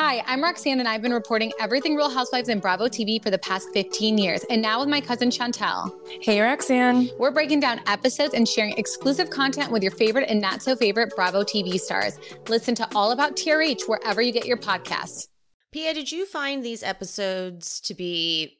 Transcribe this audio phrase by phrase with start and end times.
[0.00, 3.38] Hi, I'm Roxanne, and I've been reporting everything Real Housewives and Bravo TV for the
[3.38, 5.90] past 15 years, and now with my cousin Chantel.
[6.22, 7.10] Hey, Roxanne.
[7.18, 11.12] We're breaking down episodes and sharing exclusive content with your favorite and not so favorite
[11.16, 12.16] Bravo TV stars.
[12.46, 15.26] Listen to All About TRH wherever you get your podcasts.
[15.72, 18.56] Pia, did you find these episodes to be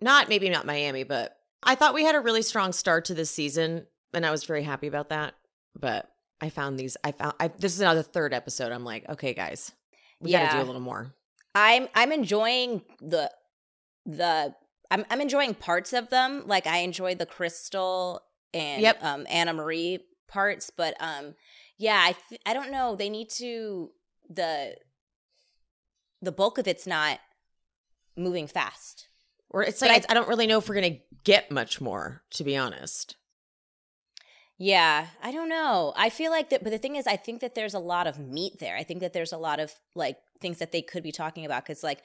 [0.00, 3.28] not maybe not Miami, but I thought we had a really strong start to this
[3.28, 5.34] season, and I was very happy about that.
[5.76, 6.08] But
[6.40, 6.96] I found these.
[7.02, 8.70] I found I, this is now the third episode.
[8.70, 9.72] I'm like, okay, guys,
[10.24, 11.12] we got to do a little more.
[11.54, 13.30] I'm I'm enjoying the
[14.06, 14.54] the
[14.90, 16.42] I'm I'm enjoying parts of them.
[16.46, 18.20] Like I enjoy the Crystal
[18.52, 19.02] and Yep.
[19.04, 21.34] um Annemarie parts, but um
[21.78, 22.96] yeah, I th- I don't know.
[22.96, 23.90] They need to
[24.28, 24.76] the
[26.22, 27.18] the bulk of it's not
[28.16, 29.08] moving fast.
[29.50, 32.22] Or it's But like I- I don't really know if we're gonna get much more,
[32.32, 33.16] to be honest.
[34.58, 35.92] Yeah, I don't know.
[35.96, 38.18] I feel like that, but the thing is, I think that there's a lot of
[38.18, 38.76] meat there.
[38.76, 41.64] I think that there's a lot of like things that they could be talking about
[41.64, 42.02] because, like,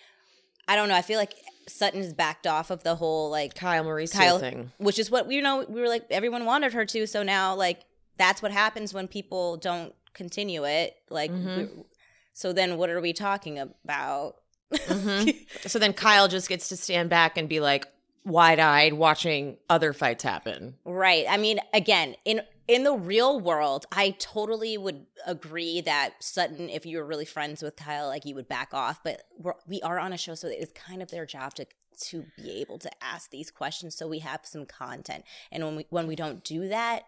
[0.68, 0.96] I don't know.
[0.96, 1.36] I feel like
[1.68, 4.72] Sutton has backed off of the whole like Kyle Mauricio Kyle- thing.
[4.80, 7.82] which is what you know we were like everyone wanted her to so now like
[8.18, 11.86] that's what happens when people don't continue it like Mhm.
[12.34, 14.36] so then what are we talking about
[14.74, 15.36] Mhm.
[15.70, 17.88] So then Kyle just gets to stand back and be like
[18.26, 20.76] wide eyed watching other fights happen.
[20.86, 26.70] right i mean again in in the real world i totally would agree that sutton
[26.70, 29.82] if you were really friends with kyle like you would back off but we're, we
[29.82, 31.66] are on a show so it's kind of their job to
[32.00, 35.86] to be able to ask these questions so we have some content and when we
[35.90, 37.04] when we don't do that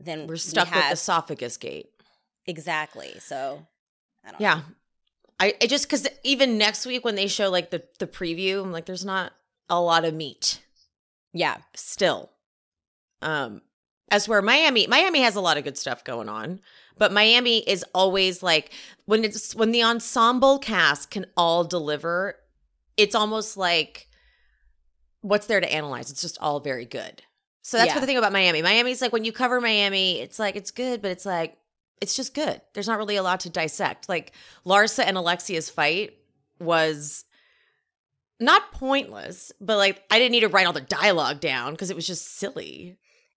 [0.00, 1.88] then We're we stuck have, with esophagus gate.
[2.46, 3.66] exactly so
[4.24, 4.46] I don't know.
[4.46, 4.60] Yeah.
[5.40, 8.72] I, I just because even next week when they show like the the preview, I'm
[8.72, 9.32] like, there's not
[9.68, 10.60] a lot of meat
[11.32, 11.58] Yeah.
[11.74, 12.30] still.
[13.22, 13.62] Um,
[14.10, 16.60] as where Miami, Miami has a lot of good stuff going on,
[16.96, 18.72] but Miami is always like
[19.04, 22.36] when it's when the ensemble cast can all deliver,
[22.96, 24.08] it's almost like
[25.20, 26.10] what's there to analyze?
[26.10, 27.22] It's just all very good.
[27.62, 27.94] So that's Yeah.
[27.96, 28.62] what the thing about Miami.
[28.62, 31.58] Miami's like when you cover Miami, it's like it's good, but it's like
[32.00, 32.60] it's just good.
[32.72, 34.08] There's not really a lot to dissect.
[34.08, 34.32] Like
[34.64, 36.14] Larsa and Alexia's fight
[36.60, 37.24] was
[38.40, 41.96] not pointless, but like I didn't need to write all the dialogue down because it
[41.96, 42.96] was just silly.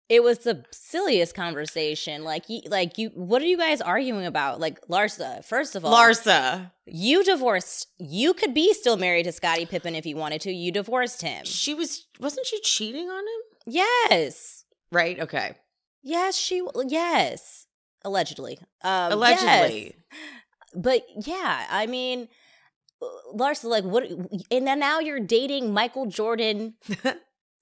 [0.09, 2.25] It was the silliest conversation.
[2.25, 4.59] Like, you, like you, what are you guys arguing about?
[4.59, 7.87] Like, Larsa, first of all, Larsa, you divorced.
[7.97, 10.53] You could be still married to Scottie Pippen if you wanted to.
[10.53, 11.45] You divorced him.
[11.45, 13.41] she was wasn't she cheating on him?
[14.11, 14.65] Yes.
[14.91, 15.21] Right?
[15.21, 15.55] Okay.
[16.03, 17.67] Yes, she, yes.
[18.05, 18.59] Allegedly.
[18.83, 19.95] Um, Allegedly.
[20.11, 20.21] yes.
[20.75, 22.29] But yeah, I mean,
[23.35, 24.05] Larsa, like, what,
[24.51, 26.75] and then now you're dating Michael Jordan.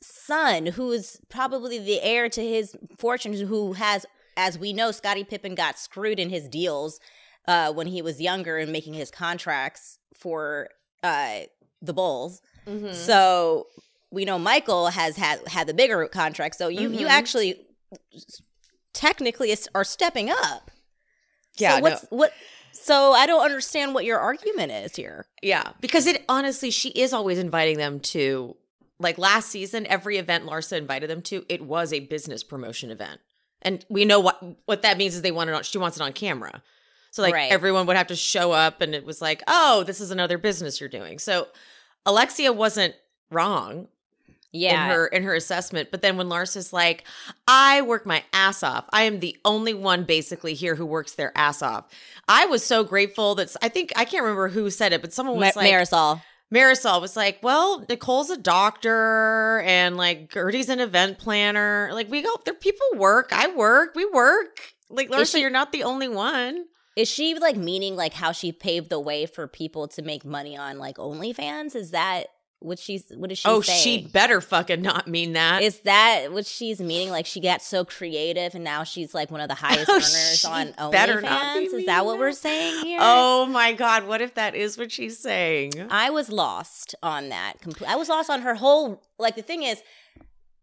[0.01, 4.07] son, who is probably the heir to his fortune, who has,
[4.37, 7.01] as we know, Scottie Pippen got screwed in his deals
[7.49, 10.69] uh, when he was younger and making his contracts for
[11.03, 11.41] uh,
[11.83, 12.41] the Bulls.
[12.67, 12.93] Mm-hmm.
[12.93, 13.67] So
[14.13, 16.55] we know Michael has had had the bigger contract.
[16.57, 17.11] So you you Mhm.
[17.11, 17.67] actually
[18.93, 20.71] technically are stepping up.
[21.57, 22.33] Yeah, So what's what?
[22.83, 25.27] So I don't understand what your argument is here.
[25.43, 28.57] Yeah, because it honestly, she is always inviting them to
[28.99, 29.87] like last season.
[29.87, 33.21] Every event Larsa invited them to, it was a business promotion event,
[33.63, 35.63] and we know what what that means is they want it on.
[35.63, 36.63] She wants it on camera,
[37.11, 37.53] so like Right.
[37.53, 40.81] everyone would have to show up, and it was like, oh, this is another business
[40.81, 41.19] you're doing.
[41.19, 41.49] So
[42.07, 42.95] Alexia wasn't
[43.31, 43.89] wrong
[44.53, 44.85] Yeah.
[44.87, 45.91] in her in her assessment.
[45.91, 47.05] But then when Larsa's like,
[47.47, 48.87] I work my ass off.
[48.91, 51.87] I am the only one basically here who works their ass off.
[52.29, 55.37] I was so grateful that I think I can't remember who said it, but someone
[55.39, 56.23] was Ma- like Marysol.
[56.53, 61.91] Marysol was like, Well, Nicole's a doctor and like Guerdy's an event planner.
[61.93, 63.33] Like we go there people work.
[63.33, 64.73] I work, we work.
[64.89, 66.65] Like Larsa, she- you're not the only one.
[66.97, 70.57] Is she like meaning like how she paved the way for people to make money
[70.57, 71.77] on like OnlyFans?
[71.77, 72.27] Is that
[72.61, 73.81] what she's what is she oh, saying?
[73.83, 75.63] she better fucking not mean that.
[75.63, 77.11] Is that what she's meaning?
[77.11, 79.95] Like she got so creative and now she's like one of the oh, highest Oh,
[79.95, 81.75] earners on better not be OnlyFans?
[81.75, 82.99] Is that what we're saying here?
[83.01, 85.73] oh my god, what if that is what she's saying?
[85.91, 87.55] I was lost on that.
[87.87, 89.03] I was lost on her whole.
[89.19, 89.83] Like the thing is,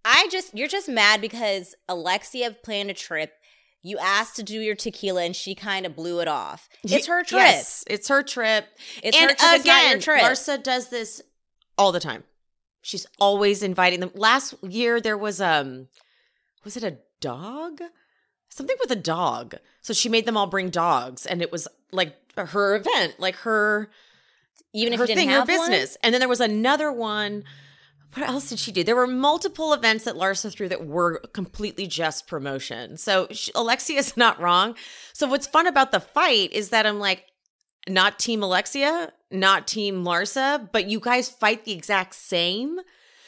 [0.03, 3.33] I just you're just mad because Alexia planned a trip.
[3.81, 6.68] You asked to do your tequila and she kind of blew it off.
[6.83, 7.39] It's her trip.
[7.39, 8.65] Yes, it's her trip.
[9.03, 9.51] It's and her trip.
[9.53, 10.21] it's again, your trip.
[10.21, 11.21] Larsa does this
[11.77, 12.24] all the time.
[12.81, 14.12] She's always inviting them.
[14.13, 15.88] Last year there was um
[16.63, 17.81] was it a dog?
[18.50, 19.56] Something with a dog.
[19.81, 23.89] So she made them all bring dogs and it was like her event, like her
[24.74, 25.72] Even if her didn't thing, have her one?
[25.72, 25.98] business.
[26.04, 27.44] And then there was another one.
[28.13, 28.83] What else did she do?
[28.83, 32.95] There were multiple events that Larsa threw that were completely just promotion.
[32.98, 34.75] So she, Alexia's not wrong.
[35.12, 37.25] So what's fun about the fight is that I'm like,
[37.89, 42.79] not Team Alexia, not Team Larsa, but you guys fight the exact same.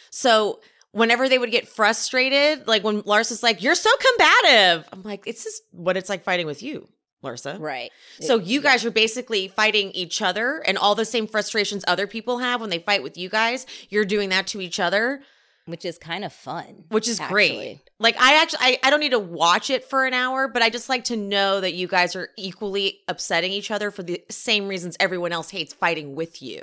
[0.10, 0.60] So
[0.92, 5.44] whenever they would get frustrated, like when Larsa's like, "You're so combative," I'm like, "It's
[5.44, 6.88] just what it's like fighting with you."
[7.24, 7.60] Larsa.
[7.60, 7.92] Right.
[8.22, 12.38] So you guys are basically fighting each other and all the same frustrations other people
[12.40, 15.22] have when they fight with you guys, you're doing that to each other,
[15.66, 16.86] which is kind of fun.
[16.90, 17.36] which is actually.
[17.36, 17.87] great.
[18.00, 20.70] Like I actually I, I don't need to watch it for an hour, but I
[20.70, 24.68] just like to know that you guys are equally upsetting each other for the same
[24.68, 26.62] reasons everyone else hates fighting with you.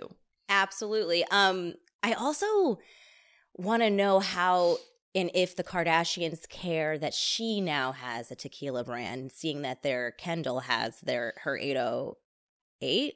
[0.48, 1.24] Absolutely.
[1.30, 2.78] Um, I also
[3.56, 4.78] want to know how
[5.14, 10.10] and if the Kardashians care that she now has a tequila brand, seeing that their
[10.12, 13.14] Kendall has their her 808.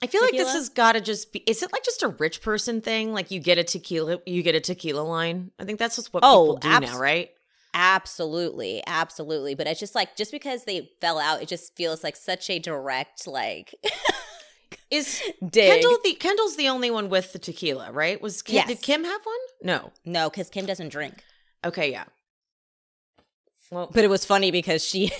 [0.00, 1.40] I feel like this has got to just be.
[1.40, 3.12] Is it like just a rich person thing?
[3.12, 5.50] Like you get a tequila, you get a tequila line.
[5.58, 7.30] I think that's just what Oh, people do abs- now, right?
[7.80, 9.54] Absolutely, absolutely.
[9.54, 12.58] But it's just like just because they fell out, it just feels like such a
[12.58, 13.72] direct like
[14.90, 15.70] Is dig.
[15.70, 18.20] Kendall the Kendall's the only one with the tequila, right?
[18.20, 18.66] Was Kim, Yes.
[18.66, 19.36] did Kim have one?
[19.62, 19.92] No.
[20.04, 21.22] no, because Kim doesn't drink.
[21.64, 22.04] Okay, yeah.
[23.70, 25.12] Well, But it was funny because she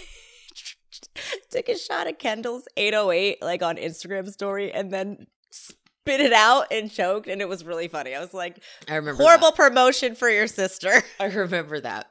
[1.51, 6.67] took a shot at Kendall's 808 like on Instagram story and then spit it out
[6.73, 8.17] and choked and it was really funny.
[8.17, 11.05] I was like, I remember horrible promotion for your sister.
[11.21, 12.09] I remember that.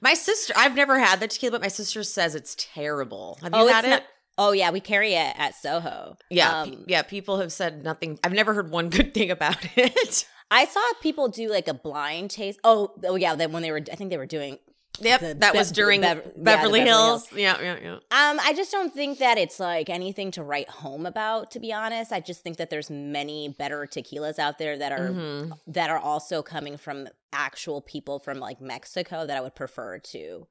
[0.00, 3.38] My sister, I've never had the tequila, but my sister says it's terrible.
[3.42, 3.88] Have you had it?
[3.90, 4.02] not-
[4.36, 6.16] oh yeah, we carry it at Soho.
[6.30, 7.02] yeah, Um, yeah.
[7.02, 8.18] People have said nothing.
[8.22, 10.26] I've never heard one good thing about it.
[10.50, 12.58] I saw people do like a blind taste.
[12.64, 14.58] Oh, oh yeah, then when they were I think they were doing
[15.00, 17.28] Yep, The that was during Bev- yeah, the Beverly, Beverly Hills.
[17.32, 17.92] Yeah, yeah, yeah.
[17.94, 21.72] Um, I just don't think that it's like anything to write home about, to be
[21.72, 22.12] honest.
[22.12, 25.52] I just think that there's many better tequilas out there that are Mhm.
[25.68, 30.46] that are also coming from actual people from like Mexico that I would prefer to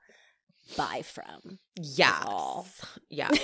[0.75, 1.59] buy from.
[1.79, 2.61] Yeah,
[3.09, 3.29] yeah.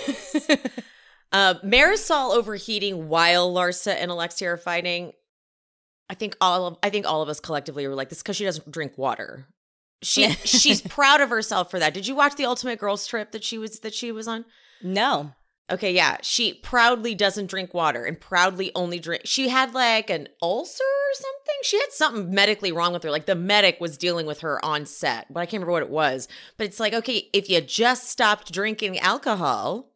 [1.32, 5.14] Uh, Marysol overheating while Larsa and Alexia are fighting.
[6.08, 8.44] I think all of I think all of us collectively were like this because she
[8.46, 9.48] doesn't drink water.
[10.04, 11.94] She she's proud of herself for that.
[11.94, 14.46] Did you watch the Ultimate Girls Trip that she was that she was on?
[14.82, 15.34] No.
[15.72, 16.18] Okay, yeah.
[16.22, 19.22] She proudly doesn't drink water and proudly only drink.
[19.26, 21.56] She had like an ulcer or something.
[21.64, 23.10] She had something medically wrong with her.
[23.10, 25.90] Like the medic was dealing with her on set, but I can't remember what it
[25.90, 26.28] was.
[26.58, 29.90] But it's like, okay, if you just stopped drinking alcohol,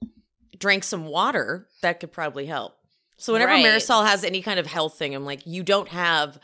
[0.57, 2.77] drank some water, that could probably help.
[3.17, 3.65] So whenever Right.
[3.65, 6.39] Marysol has any kind of health thing, I'm like, you don't have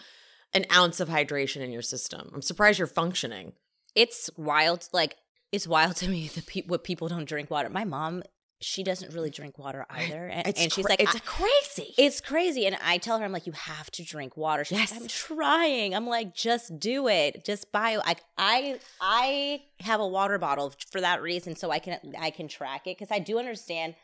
[0.54, 2.30] an ounce of hydration in your system.
[2.34, 3.54] I'm surprised you're functioning.
[3.96, 4.88] It's wild.
[4.94, 5.16] Like
[5.52, 7.70] it's wild to me that pe- what people don't drink water.
[7.70, 8.24] My mom,
[8.62, 11.94] she doesn't really drink water either, and, and she's cra- like, it's crazy.
[11.98, 12.66] It's crazy.
[12.66, 14.64] And I tell her, I'm like, you have to drink water.
[14.64, 14.92] She's Yes.
[14.92, 15.94] like, I'm trying.
[15.94, 17.44] I'm like, just do it.
[17.44, 22.00] Just buy like I I have a water bottle for that reason so I can
[22.20, 23.96] I can track it because I do understand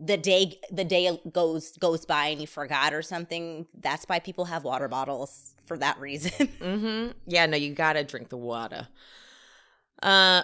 [0.00, 3.66] the day the day goes goes by and you forgot or something.
[3.78, 6.30] That's why people have water bottles for that reason.
[6.60, 7.10] Mm-hmm.
[7.26, 8.88] Yeah, no, you gotta drink the water.
[10.02, 10.42] Uh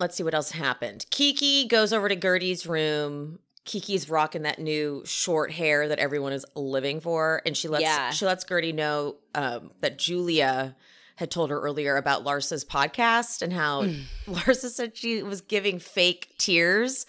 [0.00, 1.06] let's see what else happened.
[1.10, 3.40] Kiki goes over to Guerdy's room.
[3.64, 8.10] Kiki's rocking that new short hair that everyone is living for, and she lets Yeah.
[8.10, 10.74] she lets Guerdy know um, that Julia
[11.16, 13.82] had told her earlier about Larsa's podcast and how
[14.26, 17.04] Larsa said she was giving fake tears.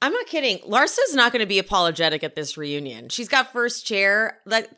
[0.00, 0.60] I'm not kidding.
[0.64, 3.08] Larsa's not going to be apologetic at this reunion.
[3.08, 4.38] She's got first chair.
[4.46, 4.70] Like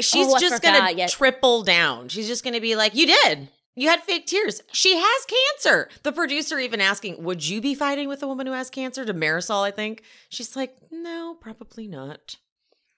[0.00, 1.06] she's Oh, just going to Yeah.
[1.08, 2.08] triple down.
[2.08, 3.48] She's just going to be like, "You did.
[3.74, 4.62] You had fake tears.
[4.72, 8.54] She has cancer." The producer even asking, "Would you be fighting with a woman who
[8.54, 12.36] has cancer?" To Marysol, I think she's like, "No, probably not."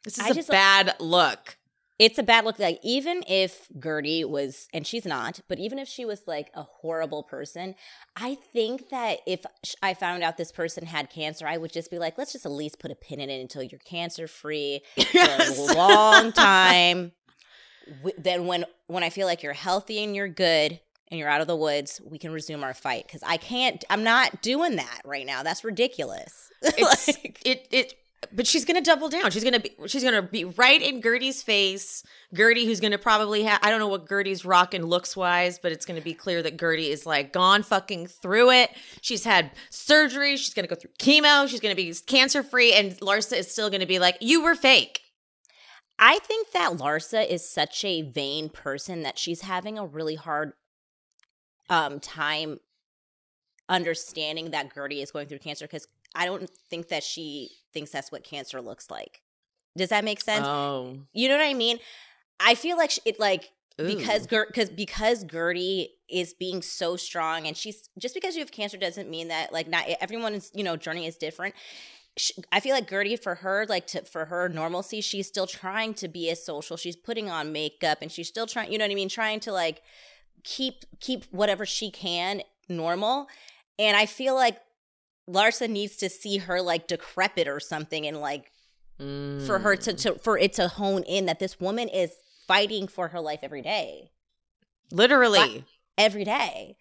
[0.04, 1.57] This is I a just- bad look.
[1.98, 2.58] It's a bad look.
[2.58, 6.62] Like even if Guerdy was, and she's not, but even if she was like a
[6.62, 7.74] horrible person,
[8.14, 9.40] I think that if
[9.82, 12.52] I found out this person had cancer, I would just be like, let's just at
[12.52, 17.12] least put a pin in it until you're cancer free for a long time.
[18.18, 20.78] Then when when I feel like you're healthy and you're good
[21.10, 23.06] and you're out of the woods, we can resume our fight.
[23.06, 23.82] Because I can't.
[23.88, 25.42] I'm not doing that right now.
[25.42, 26.50] That's ridiculous.
[26.62, 27.94] it's Like- it it
[28.32, 29.30] but she's gonna double down.
[29.30, 32.02] She's gonna be she's gonna be right in guerdy's face.
[32.34, 35.86] Guerdy who's gonna probably have i don't know what guerdy's rocking looks wise but it's
[35.86, 38.70] gonna be clear that guerdy is like gone fucking through it.
[39.00, 40.36] She's had surgery.
[40.36, 41.48] She's gonna go through chemo.
[41.48, 45.00] She's gonna be cancer free and larsa is still gonna be like you were fake.
[45.98, 50.52] I think that Larsa is such a vain person that she's having a really hard
[51.68, 52.60] um time
[53.68, 58.12] understanding that Guerdy is going through cancer because I don't think that she thinks that's
[58.12, 59.22] what cancer looks like.
[59.76, 60.46] Does that make sense?
[60.46, 61.78] oh you know what I mean?
[62.40, 64.28] I feel like it like because Ooh.
[64.28, 68.76] Ger- cause, because Guerdy is being so strong and she's just because you have cancer
[68.76, 71.54] doesn't mean that like not everyone's you know journey is different.
[72.50, 76.08] I feel like Guerdy for her, like to for her normalcy, she's still trying to
[76.08, 76.76] be as social.
[76.76, 79.52] She's putting on makeup and she's still trying, you know what I mean, trying to
[79.52, 79.82] like
[80.42, 83.28] keep keep whatever she can normal.
[83.78, 84.58] And I feel like
[85.28, 88.50] Larsa needs to see her like decrepit or something and like
[89.00, 89.46] Mm.
[89.46, 92.10] for her to, to for it to hone in that this woman is
[92.48, 94.10] fighting for her life every day.
[94.90, 95.64] literally.
[95.96, 96.76] Every day.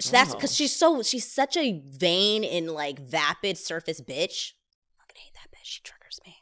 [0.00, 0.34] So that's Oh.
[0.34, 4.52] because she's so she's such a vain and like vapid surface bitch.
[4.52, 4.54] I
[5.00, 5.64] fucking hate that bitch.
[5.64, 6.36] She triggers me.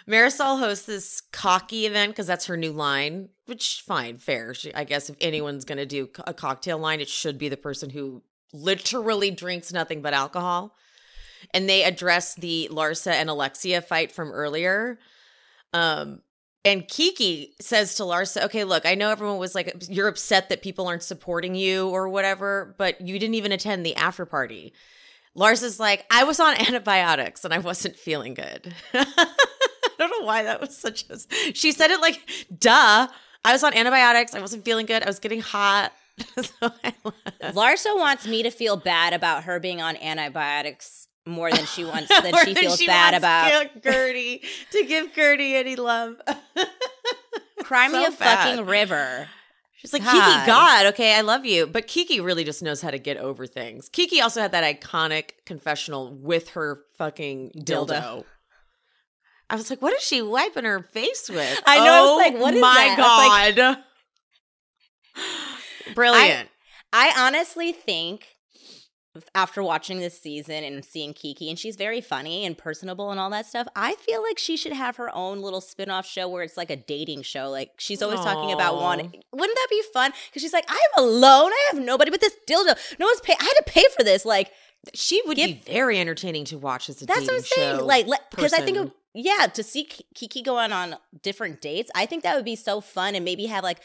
[0.08, 4.54] Marysol hosts this cocky event because that's her new line, which fine, fair.
[4.54, 7.90] She, I guess if anyone's gonna do a cocktail line, it should be the person
[7.90, 8.24] who
[8.54, 10.76] literally drinks nothing but alcohol.
[11.54, 14.98] And they address the Larsa and Alexia fight from earlier.
[15.74, 16.22] Um,
[16.64, 20.62] and Kiki says to Larsa, "Okay, look, I know everyone was like, you're upset that
[20.62, 24.74] people aren't supporting you or whatever, but you didn't even attend the after party."
[25.36, 28.74] Larsa's like, "I was on antibiotics and I wasn't feeling good."
[30.00, 31.20] I don't know why that was such a.
[31.54, 32.20] She said it like,
[32.58, 33.08] "Duh."
[33.46, 34.36] I was on antibiotics.
[34.36, 35.04] I wasn't feeling good.
[35.04, 35.94] I was getting hot.
[36.42, 36.94] so I.
[37.52, 42.10] Larsa wants me to feel bad about her being on antibiotics more than she wants
[42.10, 43.82] than she than feels she bad about.
[43.82, 46.16] Guerdy to give Guerdy any love.
[47.64, 49.28] Cry me So a fucking river.
[49.78, 50.12] She's like, God.
[50.14, 51.68] Kiki, God, okay, I love you.
[51.68, 53.90] But Kiki really just knows how to get over things.
[53.90, 57.88] Kiki also had that iconic confessional with her fucking dildo.
[57.88, 58.26] Dildo.
[59.50, 61.62] I was like, what is she wiping her face with?
[61.66, 63.56] I know, I was Oh like, what is my that?
[63.56, 63.78] God.
[65.96, 66.50] Brilliant.
[66.92, 68.28] I honestly think
[69.34, 73.30] after watching this season and seeing Kiki, and she's very funny and personable and all
[73.32, 76.44] that stuff, I feel like she should have her own little spin off show where
[76.44, 77.50] it's like a dating show.
[77.50, 79.00] Like she's always talking about one.
[79.00, 80.12] Wouldn't that be fun?
[80.30, 81.52] Because she's like, I'm alone.
[81.52, 82.78] I have nobody but this dildo.
[83.00, 83.34] No one's pay.
[83.40, 84.24] I had to pay for this.
[84.26, 84.52] Like
[84.94, 87.78] she would give- be very entertaining to watch as a that's what I'm saying.
[87.80, 88.92] show Like because I think.
[89.20, 92.82] Yeah, to see Ki- Kiki going on different dates, I think that would be so
[92.82, 93.80] fun, and maybe have like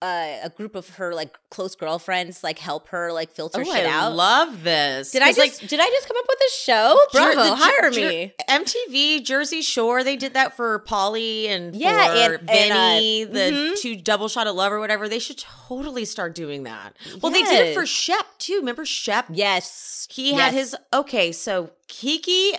[0.00, 3.84] uh, a group of her like close girlfriends like help her like filter Oh, shit
[3.86, 4.14] I out.
[4.14, 5.10] love this.
[5.10, 6.98] Did I just like did I just come up with a show?
[7.12, 8.34] Bravo, Jer- hire Jer- me.
[8.48, 13.50] MTV, Jersey Shore, they did that for Pauly and Yeah, for and- and, uh, the
[13.52, 13.80] mhm.
[13.80, 15.08] two double shot of love or whatever.
[15.08, 16.96] They should totally start doing that.
[17.20, 18.56] Well, they did it for Shep too.
[18.58, 19.26] Remember Shep?
[19.32, 20.40] Yes, He Yes.
[20.40, 21.32] had his okay.
[21.32, 22.52] So Kiki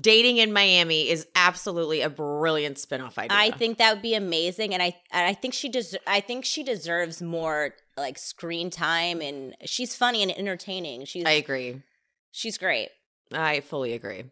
[0.00, 3.36] dating in Miami is absolutely a brilliant spinoff idea.
[3.36, 6.44] I think that would be amazing, and I and I think she des- I think
[6.44, 11.04] she deserves more like screen time, and she's funny and entertaining.
[11.04, 11.82] She's I agree.
[12.30, 12.90] she's great.
[13.32, 14.24] I fully agree.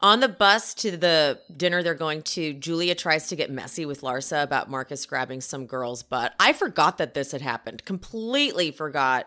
[0.00, 4.02] On the bus to the dinner they're going to, Julia tries to get messy with
[4.02, 6.34] Larsa about Marcus grabbing some girl's butt.
[6.38, 7.84] I forgot that this had happened.
[7.86, 9.26] Completely forgot.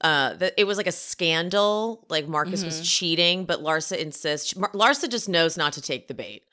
[0.00, 2.06] Uh, that it was like a scandal.
[2.08, 2.84] Like Marcus was Mhm.
[2.98, 4.54] cheating, but Larsa insists.
[4.54, 6.44] Mar- Larsa just knows not to take the bait.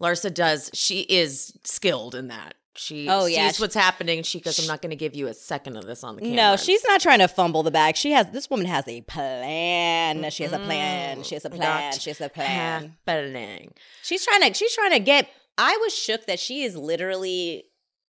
[0.00, 0.70] Larsa does.
[0.74, 2.54] She is skilled in that.
[2.74, 3.52] She Oh, sees yeah.
[3.58, 4.22] what's happening.
[4.22, 6.36] She goes, "I'm not going to give you a second of this on the camera."
[6.36, 7.96] No, she's not trying to fumble the bag.
[7.96, 10.30] She has this woman has a plan.
[10.30, 11.22] She has a plan.
[11.24, 11.90] She has a plan.
[11.90, 12.96] not She has a plan.
[13.06, 13.74] happening.
[14.02, 14.54] She's trying to.
[14.54, 15.28] She's trying to get.
[15.56, 17.64] I was shook that she is literally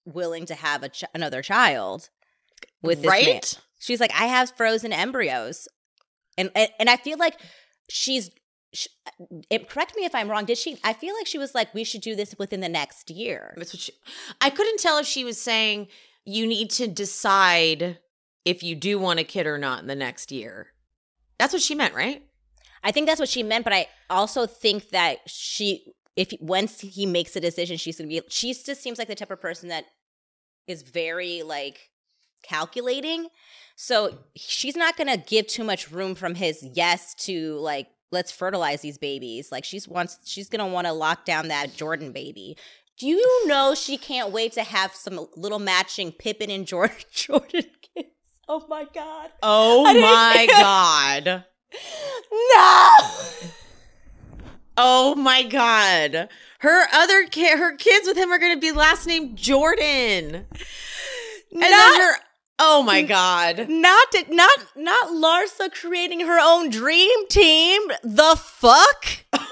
[0.05, 2.09] willing to have a ch- another child
[2.83, 3.25] with this right.
[3.25, 3.41] man.
[3.79, 5.67] She's like, I have frozen embryos,
[6.37, 7.39] and and, and I feel like
[7.89, 8.29] she's.
[8.73, 10.45] sh uh, it, correct me if I'm wrong.
[10.45, 10.77] Did she?
[10.83, 13.53] I feel like she was like, we should do this within the next year.
[13.57, 13.93] That's what she,
[14.39, 15.87] I couldn't tell if she was saying
[16.25, 17.97] you need to decide
[18.45, 20.67] if you do want a kid or not in the next year.
[21.39, 22.23] That's what she meant, right?
[22.83, 27.05] I think that's what she meant, but I also think that she, if once he
[27.05, 28.21] makes a decision, she's gonna be.
[28.29, 29.85] She just seems like the type of person that
[30.67, 31.89] is very like
[32.43, 33.27] calculating.
[33.75, 38.81] So she's not gonna give too much room from his yes to like let's fertilize
[38.81, 39.51] these babies.
[39.51, 42.57] Like she's wants she's gonna want to lock down that Jordan baby.
[42.97, 47.65] Do you know she can't wait to have some little matching Pippen and Jordan Jordan
[47.95, 48.09] kids?
[48.47, 49.29] Oh my god!
[49.41, 51.45] Oh my god.
[52.55, 53.49] No.
[54.81, 56.29] Oh my god.
[56.59, 60.45] Her other ki- her kids with him are going to be last name Jordan.
[61.51, 62.13] And then her
[62.61, 63.67] Oh my god.
[63.69, 67.81] not to, not not Larsa creating her own dream team.
[68.03, 69.05] The fuck?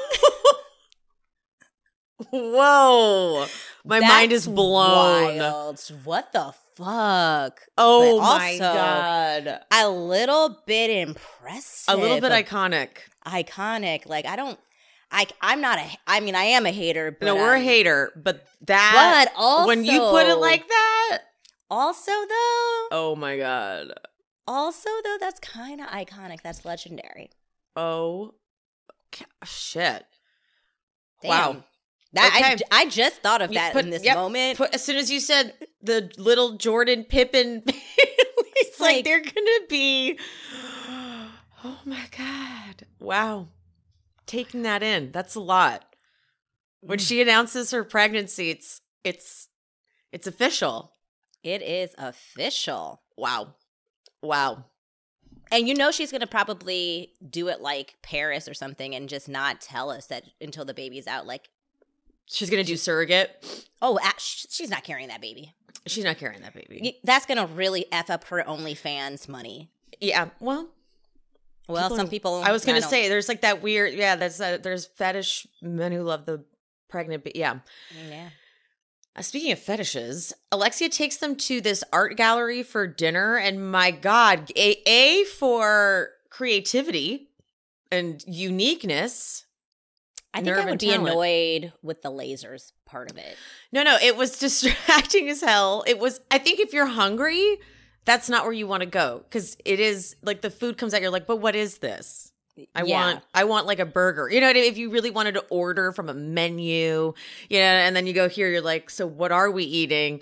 [2.31, 3.45] Whoa.
[3.85, 5.37] My mind is blown.
[5.37, 5.79] wild.
[6.03, 7.61] What the fuck?
[7.77, 9.59] Oh But my also- god.
[9.71, 11.93] A little bit impressive.
[11.93, 12.89] A little bit iconic.
[13.25, 14.07] iconic.
[14.07, 14.59] Like I don't.
[15.11, 15.85] I I'm not a.
[16.05, 17.15] I mean I am a hater.
[17.17, 21.19] But no, we're a hater, but that But also when you put it like that,
[21.69, 23.93] also though, oh my god.
[24.47, 26.41] Also, though, that's kind of iconic.
[26.41, 27.29] That's legendary.
[27.75, 28.35] Oh,
[29.43, 30.05] shit.
[31.21, 31.29] Damn.
[31.29, 31.63] Wow.
[32.13, 32.63] That Okay.
[32.71, 34.57] I, I just thought of You that put- in this yep, moment.
[34.57, 39.67] Put, as soon as you said the little Jordan Pippen, it's like, Like- they're gonna
[39.69, 40.17] be.
[41.63, 42.85] Oh my god!
[42.99, 43.47] Wow,
[44.25, 45.11] taking that in.
[45.11, 45.83] That's a lot.
[46.81, 47.05] When mm.
[47.05, 49.49] she announces her pregnancy, it's it's
[50.11, 50.93] it's official.
[51.43, 53.01] It is official.
[53.17, 53.55] Wow,
[54.21, 54.65] wow.
[55.51, 59.29] And you know she's going to probably do it like Paris or something and just
[59.29, 61.25] not tell us that until the baby's out.
[61.25, 61.49] Like,
[62.29, 63.67] She's gonna do surrogate.
[63.81, 65.53] oh, she's not carrying that baby.
[65.85, 66.99] She's not carrying that baby.
[67.05, 69.69] That's going to really F up her OnlyFans money.
[70.01, 70.29] Yeah.
[70.41, 70.67] Well,
[71.69, 72.41] Well, People- some people.
[72.43, 73.93] I was gonna say there's like that weird.
[73.93, 76.43] Yeah, that's uh, there's fetish men who love the
[76.89, 77.23] pregnant.
[77.23, 77.59] Ba- yeah.
[78.09, 78.29] Yeah.
[79.17, 83.89] Uh, speaking of fetishes, Alexia takes them to this art gallery for dinner, and my
[83.89, 87.29] God, a, a for creativity
[87.91, 89.45] and uniqueness.
[90.33, 91.09] I think I would be talent.
[91.09, 93.37] annoyed with the lasers part of it.
[93.71, 95.83] No, no, it was distracting as hell.
[95.87, 96.19] It was.
[96.29, 97.57] I think if you're hungry,
[98.05, 101.01] that's not where you want to go because it is like the food comes out.
[101.01, 102.33] You're like, but what is this?
[102.75, 103.05] I Yeah.
[103.05, 104.29] want I want like a burger.
[104.29, 104.71] You know, what I mean?
[104.71, 107.13] if you really wanted to order from a menu,
[107.49, 110.21] you know, and then you go here, you're like, so what are we eating?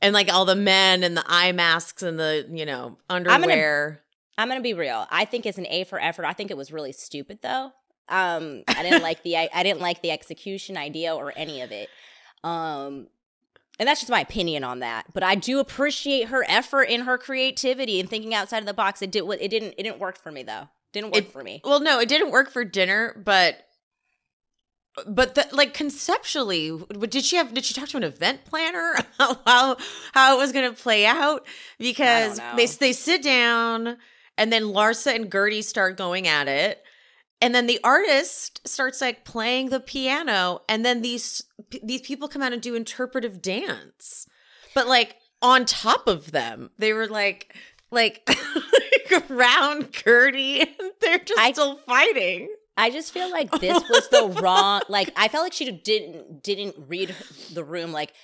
[0.00, 4.02] And like all the men and the eye masks and the, you know, gonna- underwear.
[4.38, 5.06] I'm gonna be real.
[5.10, 6.24] I think it's an A for effort.
[6.24, 7.72] I think it was really stupid though.
[8.08, 11.70] Um, I didn't like the I, I didn't like the execution idea or any of
[11.70, 11.88] it.
[12.44, 13.08] Um,
[13.78, 15.06] and that's just my opinion on that.
[15.14, 19.02] But I do appreciate her effort in her creativity and thinking outside of the box.
[19.02, 19.22] It did.
[19.22, 19.74] What it didn't.
[19.78, 20.68] It didn't work for me though.
[20.92, 21.60] Didn't work It- for me.
[21.64, 23.66] well, no, it didn't work for dinner, but
[25.06, 26.70] but the, like conceptually,
[27.08, 29.76] did she have did she talk to an event planner about how
[30.12, 31.46] how it was going to play out?
[31.78, 33.96] Because they they sit down
[34.36, 36.82] and then Larsa and Guerdy start going at it.
[37.40, 41.42] And then the artist starts like playing the piano and then these
[41.82, 44.26] these people come out and do interpretive dance.
[44.74, 47.56] But like on top of them, they were like
[47.90, 48.28] like
[49.30, 52.48] around Guerdy and they're just I- still fighting.
[52.76, 54.80] I just feel like this was the wrong.
[54.88, 57.14] Like I felt like she didn't didn't read
[57.52, 57.92] the room.
[57.92, 58.14] Like,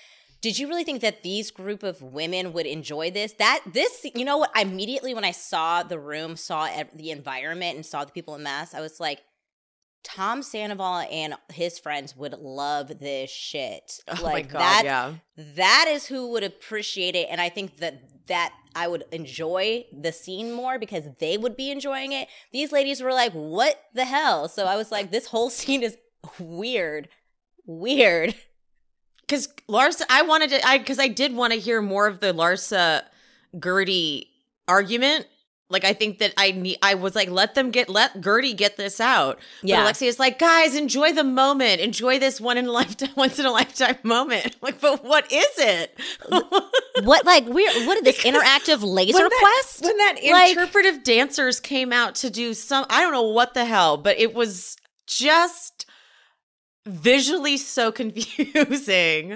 [0.40, 3.32] did you really think that these group of women would enjoy this?
[3.34, 4.50] That this, you know what?
[4.58, 8.72] Immediately when I saw the room, saw the environment, and saw the people in mass,
[8.74, 9.20] I was like,
[10.02, 14.00] Tom Sandoval and his friends would love this shit.
[14.08, 15.14] Oh like my god, that, yeah.
[15.36, 20.12] that is who would appreciate it and i think that that i would enjoy the
[20.12, 24.48] scene more because they would be enjoying it these ladies were like what the hell
[24.48, 25.96] so i was like this whole scene is
[26.38, 27.08] weird
[27.66, 28.34] weird
[29.28, 32.32] Because Larsa, I wanted to, I because I did want to hear more of the
[32.32, 33.02] Larsa
[33.54, 34.28] Guerdy
[34.66, 35.26] argument.
[35.70, 38.78] Like I think that I need, I was like, let them get, let Guerdy get
[38.78, 39.36] this out.
[39.60, 39.82] But Yeah.
[39.84, 43.50] Alexia's like, guys, enjoy the moment, enjoy this one in a lifetime, once in a
[43.52, 44.56] lifetime moment.
[44.62, 45.98] Like, but what is it?
[47.04, 50.50] what like weird what is this Because interactive laser when that- quest when that Like-
[50.56, 54.32] interpretive dancers came out to do some, I don't know what the hell, but it
[54.34, 54.76] was
[55.06, 55.84] just
[56.86, 59.32] visually so confusing.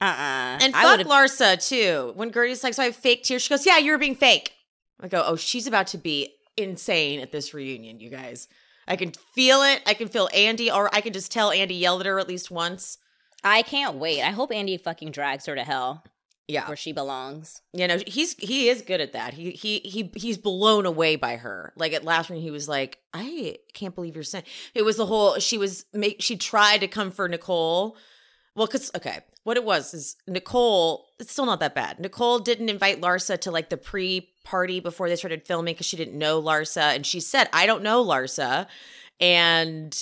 [0.00, 2.12] uh-uh And fuck Larsa too.
[2.14, 4.52] When Guerdy's like, "So I have fake tears," she goes, "Yeah, you're being fake."
[5.00, 8.48] I go, "Oh, she's about to be insane at this reunion, you guys.
[8.86, 9.82] I can feel it.
[9.86, 12.50] I can feel Andy, or I can just tell Andy yelled at her at least
[12.50, 12.98] once.
[13.44, 16.02] i can't wait i hope andy fucking drags her to hell
[16.48, 19.34] Yeah, where she belongs you know he's he is good at that.
[19.34, 21.72] He he he he's blown away by her.
[21.76, 25.06] Like at last when he was like, "I can't believe you're saying." It was the
[25.06, 25.38] whole.
[25.38, 26.20] She was make.
[26.20, 27.96] She tried to come for Nicole.
[28.56, 31.06] Well, because okay, what it was is Nicole.
[31.20, 32.00] It's still not that bad.
[32.00, 33.76] Nicole didn't invite Larsa to like the
[34.48, 37.82] pre-party before they started filming because she didn't know Larsa, and she said, "I don't
[37.82, 38.66] know Larsa,"
[39.20, 39.98] and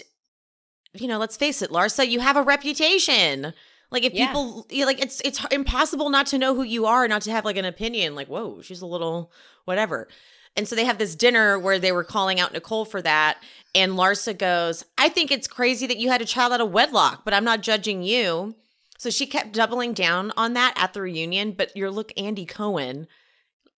[0.95, 3.53] you know, let's face it, Larsa, you have a reputation.
[3.91, 4.29] Like if Yeah.
[4.29, 7.57] people like it's it's impossible not to know who you are, not to have like
[7.57, 8.15] an opinion.
[8.15, 9.31] Like, whoa, she's a little
[9.65, 10.09] whatever.
[10.57, 13.43] And so they have this dinner where they were calling out Nicole for that.
[13.75, 17.27] And Larsa goes, I think it's crazy that you had a child out of wedlock,
[17.27, 18.55] but I'm not judging you.
[18.97, 21.53] So she kept doubling down on that at the reunion.
[21.53, 23.07] But your look, Andy Cohen,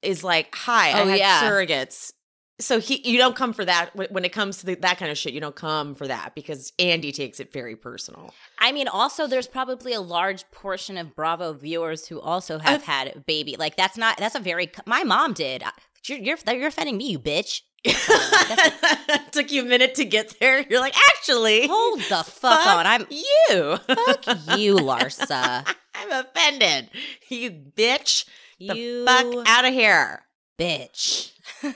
[0.02, 1.42] is like, hi, I Oh, had yeah.
[1.42, 2.12] surrogates.
[2.60, 5.16] So he, you don't come for that when it comes to the, that kind of
[5.18, 5.32] shit.
[5.32, 8.34] You don't come for that because Andy takes it very personal.
[8.58, 12.82] I mean, also, there's probably a large portion of Bravo viewers who also uh, have
[12.82, 13.54] had a baby.
[13.56, 15.62] Like, that's not, that's a very, my mom did.
[16.08, 17.60] You're, you're, you're offending me, you bitch.
[19.30, 20.64] Took you a minute to get there.
[20.68, 22.86] You're like, actually, Hold the fuck, on.
[22.86, 23.76] I'm, you.
[23.76, 25.64] fuck you, Larsa.
[25.94, 26.90] I'm offended.
[27.28, 28.24] You bitch.
[28.60, 30.22] The You, fuck out of here.
[30.58, 31.32] bitch.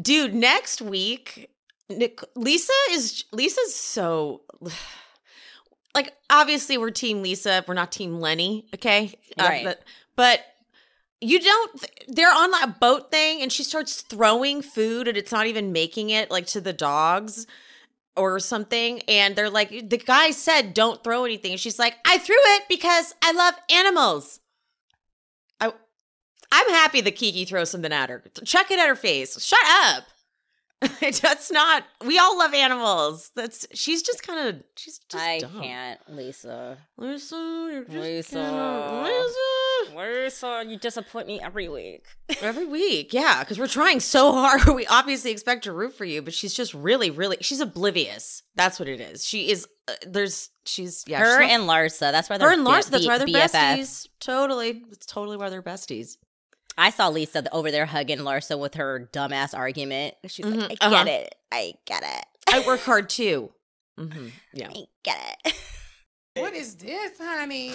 [0.00, 1.50] Dude, next week,
[1.88, 4.42] Nick, Lisa is Lisa's so
[5.94, 9.12] like obviously we're team Lisa, we're not team Lenny, okay?
[9.38, 9.64] Uh, Right.
[9.64, 9.82] but,
[10.16, 10.40] but
[11.22, 15.46] you don't they're on that boat thing and she starts throwing food and it's not
[15.46, 17.46] even making it like to the dogs
[18.16, 22.16] or something and they're like the guy said don't throw anything and she's like I
[22.16, 24.40] threw it because I love animals.
[26.52, 28.22] I'm happy that Kiki throws something at her.
[28.44, 29.42] Chuck it at her face.
[29.44, 30.04] Shut up.
[31.00, 31.84] That's not.
[32.06, 33.30] We all love animals.
[33.36, 33.66] That's.
[33.74, 34.62] She's just kind of.
[34.76, 35.22] She's just.
[35.22, 35.60] I dumb.
[35.60, 36.78] can't, Lisa.
[36.96, 37.36] Lisa,
[37.70, 38.30] you're just Lisa.
[38.36, 39.36] kinda- Lisa.
[39.94, 42.06] Lisa, you disappoint me every week.
[42.42, 44.62] Every week, yeah, because we're trying so hard.
[44.74, 47.36] We obviously expect to root for you, but she's just really, really.
[47.42, 48.42] She's oblivious.
[48.54, 49.24] That's what it is.
[49.26, 49.66] She is.
[49.88, 50.48] Uh, there's.
[50.64, 51.04] She's.
[51.06, 51.18] Yeah.
[51.18, 52.12] her she's not- and Larsa.
[52.12, 52.88] That's why they're her and Larsa.
[52.90, 54.06] That's why they're besties.
[54.20, 54.82] Totally.
[54.92, 56.16] It's totally why they're besties.
[56.80, 60.14] I saw Lisa over there hugging Larsa with her dumbass argument.
[60.26, 61.04] She's Mhm, like, I uh-huh.
[61.04, 61.34] get it.
[61.52, 62.24] I get it.
[62.50, 63.52] I work hard too.
[63.98, 64.70] hmm Yeah.
[64.74, 65.54] I get it.
[66.36, 67.74] What is this, honey?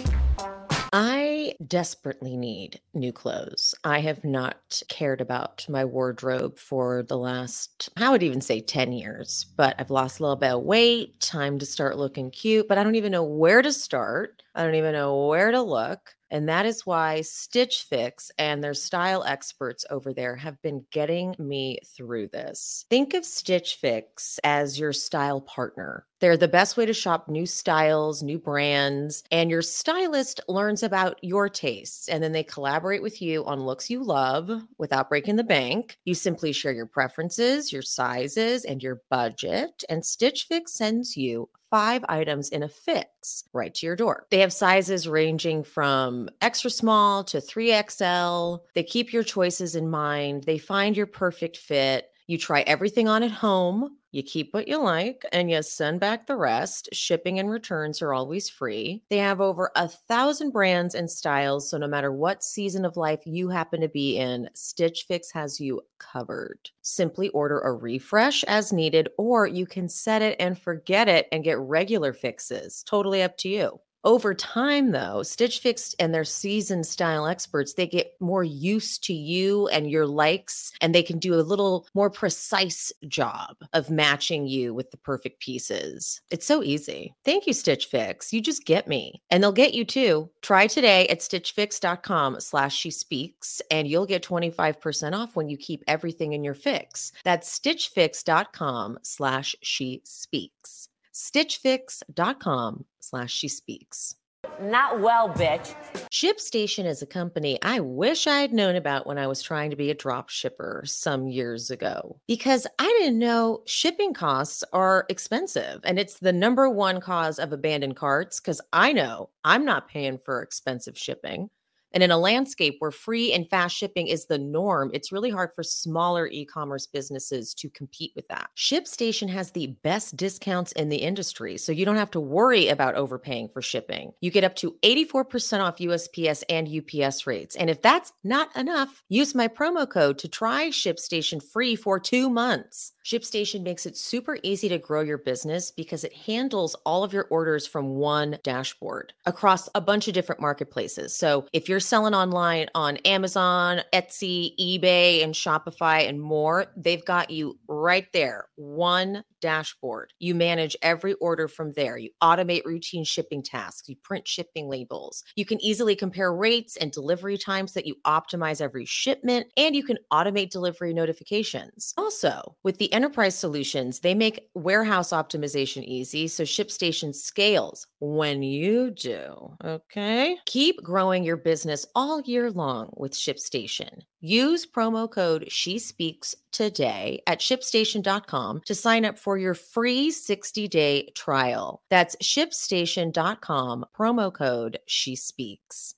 [0.92, 3.76] I desperately need new clothes.
[3.84, 8.92] I have not cared about my wardrobe for the last, I would even say 10
[8.92, 12.80] years, but I've lost a little bit of weight, time to start looking cute, but
[12.80, 14.42] I don't even know where to start.
[14.56, 16.16] I don't even know where to look.
[16.36, 21.34] And that is why Stitch Fix and their style experts over there have been getting
[21.40, 22.86] me through this.
[22.90, 26.06] Think of Stitch Fix as your style partner.
[26.20, 31.24] They're the best way to shop new styles, new brands, and your stylist learns about
[31.24, 32.10] your tastes.
[32.10, 35.98] And then they collaborate with you on looks you love without breaking the bank.
[36.04, 39.86] You simply share your preferences, your sizes, and your budget.
[39.88, 44.28] And Stitch Fix sends you five items in a fix right to your door.
[44.32, 48.62] They have sizes ranging from extra small to 3XL.
[48.76, 52.12] They keep your choices in mind, they find your perfect fit.
[52.28, 53.98] You try everything on at home.
[54.16, 56.88] You keep what you like and you send back the rest.
[56.94, 59.04] Shipping and returns are always free.
[59.10, 61.70] They have over a thousand brands and styles.
[61.70, 65.60] So, no matter what season of life you happen to be in, Stitch Fix has
[65.60, 66.70] you covered.
[66.82, 71.44] Simply order a refresh as needed, or you can set it and forget it and
[71.44, 72.84] get regular fixes.
[72.84, 73.82] Totally up to you.
[74.06, 79.16] Over time, though, Stitch Fix and their seasoned style experts, they get more used to
[79.16, 84.46] you and your likes, and they can do a little more precise job of matching
[84.46, 86.22] you with the perfect pieces.
[86.30, 87.16] It's so easy.
[87.26, 88.32] Thank you, Stitch Fix.
[88.32, 89.24] You just get me.
[89.32, 90.30] And they'll get you too.
[90.44, 95.84] Try today at stitchfix.com slash she speaks, and you'll get 25% off when you keep
[95.88, 97.12] everything in your fix.
[97.24, 104.16] That's stitchfix.com slash she speaks stitchfix.com slash she speaks.
[104.62, 105.76] Not well, bitch.
[106.12, 109.76] ShipStation is a company I wish I had known about when I was trying to
[109.76, 115.82] be a drop shipper some years ago because I didn't know shipping costs are expensive
[115.84, 120.20] and it's the number one cause of abandoned carts because I know I'm not paying
[120.20, 121.50] for expensive shipping.
[121.96, 125.52] And in a landscape where free and fast shipping is the norm, it's really hard
[125.56, 128.50] for smaller e commerce businesses to compete with that.
[128.58, 132.96] ShipStation has the best discounts in the industry, so you don't have to worry about
[132.96, 134.12] overpaying for shipping.
[134.20, 137.56] You get up to 84% off USPS and UPS rates.
[137.56, 142.30] And if that's not enough, use my promo code to try ShipStation free for two
[142.30, 142.92] months.
[143.06, 147.28] ShipStation makes it super easy to grow your business because it handles all of your
[147.30, 151.16] orders from one dashboard across a bunch of different marketplaces.
[151.16, 157.30] So if you're selling online on Amazon, Etsy, eBay, and Shopify and more, they've got
[157.30, 158.48] you right there.
[158.56, 160.12] One dashboard.
[160.18, 162.00] You manage every order from there.
[162.00, 163.88] You automate routine shipping tasks.
[163.88, 165.24] You print shipping labels.
[165.36, 169.84] You can easily compare rates and delivery times that you optimize every shipment, and you
[169.84, 171.94] can automate delivery notifications.
[171.96, 178.92] Also, with the enterprise solutions, they make warehouse optimization easy so ShipStation scales when you
[178.92, 179.56] do.
[179.64, 180.38] Okay.
[180.46, 184.02] Keep growing your business all year long with ShipStation.
[184.22, 190.68] Use promo code She Speaks today at shipstation.com to sign up for your free 60
[190.68, 191.82] day trial.
[191.90, 195.96] That's shipstation.com, promo code She Speaks.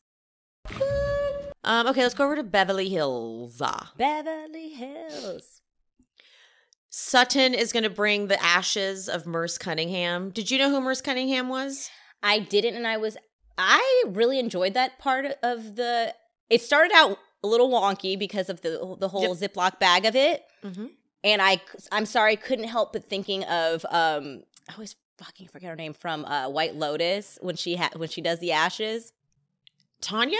[1.64, 3.62] Um, okay, let's go over to Beverly Hills.
[3.98, 5.62] Beverly Hills.
[6.90, 10.30] Sutton is going to bring the ashes of Merce Cunningham.
[10.32, 11.90] Did you know who Merce Cunningham was?
[12.24, 13.18] I didn't, and I was.
[13.58, 16.14] I really enjoyed that part of the.
[16.50, 20.44] It started out a little wonky because of the the whole Ziploc bag of it,
[20.64, 20.86] Mm-hmm.
[21.24, 25.70] and I I'm sorry, I couldn't help but thinking of um I always fucking forget
[25.70, 29.12] her name from uh, White Lotus when she ha- when she does the ashes.
[30.02, 30.38] Tanya?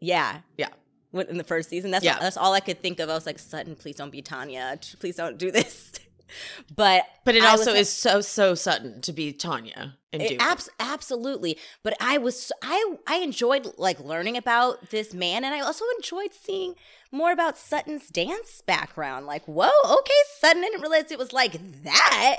[0.00, 0.68] Yeah, Yeah.
[1.12, 1.90] In the first season.
[1.90, 2.18] That's Yeah.
[2.18, 3.08] that's all I could think of.
[3.10, 4.78] I was like, Sutton, please don't be Tanya.
[4.98, 5.92] Please don't do this.
[6.76, 10.42] but But it I also is so so Sutton to be Tanya and do it,
[10.42, 11.58] abs- absolutely.
[11.82, 16.32] But I was I I enjoyed like learning about this man, and I also enjoyed
[16.32, 16.74] seeing
[17.10, 19.26] more about Sutton's dance background.
[19.26, 22.36] Like, whoa, okay, Sutton I didn't realize it was like that.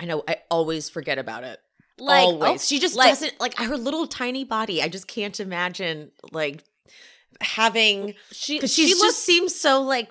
[0.00, 0.22] I know.
[0.28, 1.58] I always forget about it.
[2.00, 2.50] Like, always.
[2.50, 4.82] oh, she just oh, like, doesn't like her little tiny body.
[4.82, 6.62] I just can't imagine like
[7.40, 10.10] having She she looks just seems so like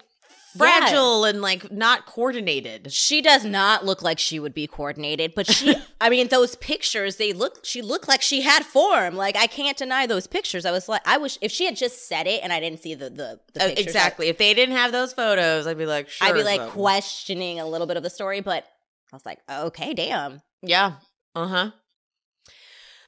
[0.56, 0.58] Yeah.
[0.58, 2.92] fragile and like not coordinated.
[2.92, 7.18] She does not look like she would be coordinated, but she I mean those pictures
[7.18, 9.16] they look she looked like she had form.
[9.16, 10.66] Like I can't deny those pictures.
[10.66, 12.96] I was like I wish if she had just said it and I didn't see
[12.96, 14.28] the the, the Uh, pictures, exactly.
[14.30, 16.28] If they didn't have those photos, I'd be like, sure.
[16.28, 18.64] I'd be like questioning a little bit of the story, but
[19.12, 20.42] I was like, okay, damn.
[20.62, 20.94] Yeah.
[21.36, 21.72] Uh huh.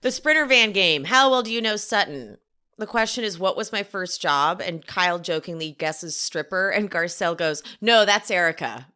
[0.02, 1.04] The Sprinter Van game.
[1.06, 2.38] How well do you know Sutton?
[2.80, 4.62] The question is, what was my first job?
[4.62, 8.88] And Kyle jokingly guesses stripper, and Garcelle goes, no, that's Erica.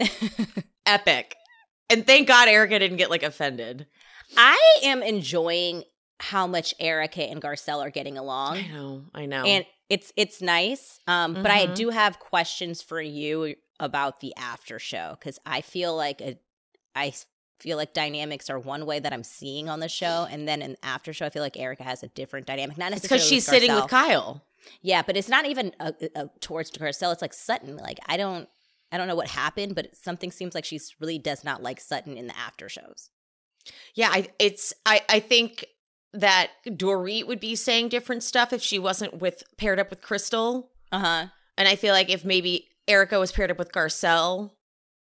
[0.86, 1.34] Epic.
[1.90, 3.86] And thank God Erica didn't get like offended.
[4.36, 5.84] I am enjoying
[6.20, 8.56] how much Erica and Garcelle are getting along.
[8.58, 9.02] I know.
[9.14, 9.44] I know.
[9.44, 11.74] and it's it's nice um but i Mhm.
[11.74, 16.38] do have questions for you about the after show because i feel like a,
[16.96, 17.12] i
[17.60, 20.76] feel like dynamics are one way that i'm seeing on the show and then in
[20.82, 23.54] after show i feel like erica has a different dynamic not necessarily because she's with
[23.54, 24.44] sitting with Kyle.
[24.82, 27.12] yeah but it's not even a, a, towards Garcelle.
[27.12, 28.48] it's like sutton like i don't
[28.92, 32.16] i don't know what happened but something seems like she really does not like sutton
[32.16, 33.10] in the after shows
[33.94, 35.64] Yeah, I it's I I think
[36.12, 40.70] that Dorit would be saying different stuff if she wasn't with paired up with Crystal.
[40.92, 44.50] uh-huh And I feel like if maybe Erica was paired up with Garcelle,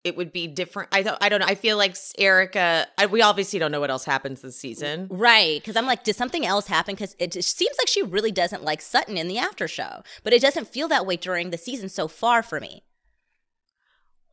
[0.05, 0.89] it would be different.
[0.93, 1.17] I don't.
[1.19, 1.47] I don't know.
[1.47, 2.87] I feel like Erica.
[2.97, 5.07] I, we obviously don't know what else happens this season.
[5.09, 6.93] Right, because I'm like, did something else happen?
[6.93, 10.31] Because it just seems like she really doesn't like Sutton in the after show, but
[10.31, 12.83] it doesn't feel that way during the season so far for me.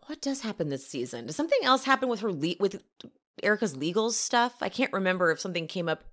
[0.07, 1.27] What does happen this season?
[1.27, 2.83] Does something else happen with her le- with
[3.43, 4.57] Erica's legal stuff?
[4.61, 6.05] I can't remember if something came up.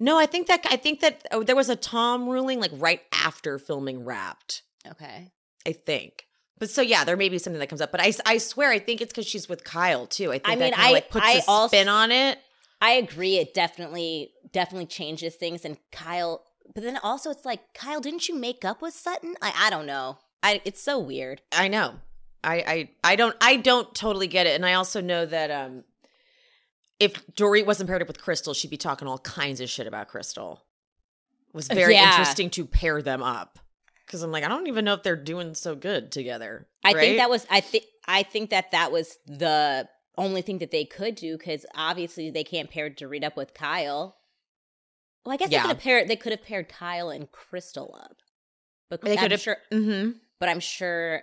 [0.00, 3.02] No, I think that I think that oh, there was a Tom ruling like right
[3.12, 4.62] after filming Wrapped.
[4.90, 5.32] Okay.
[5.66, 6.26] I think.
[6.58, 7.90] But so yeah, there may be something that comes up.
[7.90, 10.30] But I, I swear I think it's because she's with Kyle too.
[10.30, 12.38] I think I that mean, kinda, I- like puts I a also- spin on it.
[12.80, 13.36] I agree.
[13.38, 15.64] It definitely, definitely changes things.
[15.64, 19.34] And Kyle, but then also it's like, Kyle, didn't you make up with Sutton?
[19.40, 20.18] I, I don't know.
[20.42, 21.40] I, it's so weird.
[21.50, 21.94] I know.
[22.42, 24.54] I, I I don't I don't totally get it.
[24.54, 25.84] And I also know that um
[27.00, 30.08] if Dorit wasn't paired up with Crystal, she'd be talking all kinds of shit about
[30.08, 30.62] Crystal.
[31.48, 32.10] It was very Yeah.
[32.10, 33.58] interesting to pair them up.
[34.14, 36.68] Cause I'm like, I don't even know if they're doing so good together.
[36.84, 37.00] I right?
[37.00, 40.84] think that was, I think, I think that that was the only thing that they
[40.84, 44.16] could do because obviously they can't pair Dorit up with Kyle.
[45.26, 45.58] Well, I guess Yeah.
[45.58, 46.08] they could have paired.
[46.08, 48.18] They could have paired Kyle and Crystal up,
[48.88, 49.56] but They I'm could have- sure.
[49.72, 50.12] Mm-hmm.
[50.38, 51.22] But I'm sure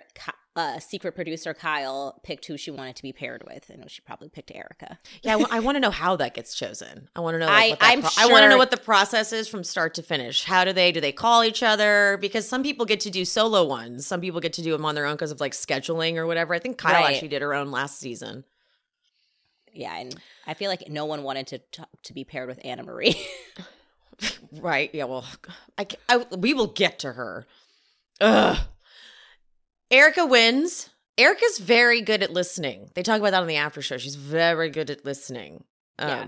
[0.55, 4.27] uh, secret producer Kyle picked who she wanted to be paired with, and she probably
[4.27, 4.99] picked Erica.
[5.23, 7.07] Yeah, I want to know how that gets chosen.
[7.15, 7.45] I want to know.
[7.45, 9.63] Like, I- what that I'm pro- I want to know what the process is from
[9.63, 10.43] start to finish.
[10.43, 12.17] How do they do they call each other?
[12.19, 14.05] Because some people get to do solo ones.
[14.05, 16.53] Some people get to do them on their own because of like scheduling or whatever.
[16.53, 17.13] I think Kyle Right.
[17.13, 18.43] actually did her own last season.
[19.73, 20.13] Yeah, and
[20.45, 23.15] I feel like no one wanted to t- to be paired with Annemarie.
[24.51, 24.91] Right.
[24.93, 25.05] Yeah.
[25.05, 25.25] Well,
[25.79, 27.47] I, I we will get to her.
[28.19, 28.57] Ugh.
[29.91, 30.89] Erica wins.
[31.17, 32.89] Erica's very good at listening.
[32.95, 33.97] They talk about that on the after show.
[33.97, 35.63] She's very good at listening.
[35.99, 36.25] Um, Yeah.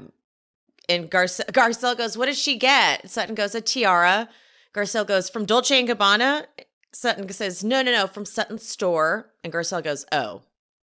[0.89, 4.27] And Garce- Garcelle goes, "What does she get?" Sutton goes, "A tiara."
[4.75, 6.45] Garcelle goes, "From Dolce and Gabbana."
[6.93, 10.41] Sutton says, "No, no, no, from Sutton's store." And Garcelle goes, "Oh."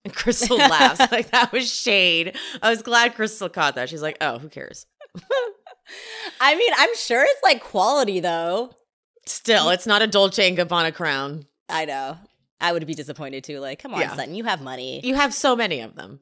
[0.03, 2.37] And Crystal laughs like that was shade.
[2.61, 3.87] I was glad Crystal caught that.
[3.89, 4.85] She's like, "Oh, who cares?"
[6.41, 8.75] I mean, I'm sure it's like quality though.
[9.25, 11.45] Still, it's not a Dolce and Gabbana crown.
[11.69, 12.17] I know.
[12.61, 13.59] I would be disappointed too.
[13.59, 14.15] Like, come on, Yeah.
[14.15, 15.01] Sutton, you have money.
[15.03, 16.19] You have so many of them.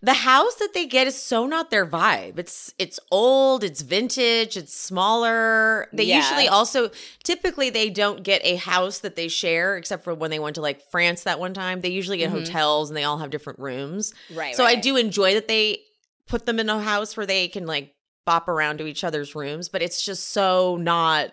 [0.00, 2.38] The house that they get is so not their vibe.
[2.38, 5.88] It's it's old, it's vintage, it's smaller.
[5.92, 6.18] They Yeah.
[6.18, 6.90] usually also
[7.24, 10.60] typically they don't get a house that they share except for when they went to
[10.60, 11.80] like France that one time.
[11.80, 12.40] They usually get Mhm.
[12.46, 14.14] hotels and they all have different rooms.
[14.32, 14.54] right.
[14.54, 15.80] so I do enjoy that they
[16.28, 19.68] put them in a house where they can like bop around to each other's rooms,
[19.68, 21.32] but it's just so not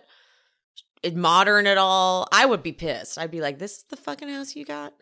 [1.14, 2.28] modern at all.
[2.32, 3.18] I would be pissed.
[3.18, 4.94] I'd be like, "This is the fucking house you got?"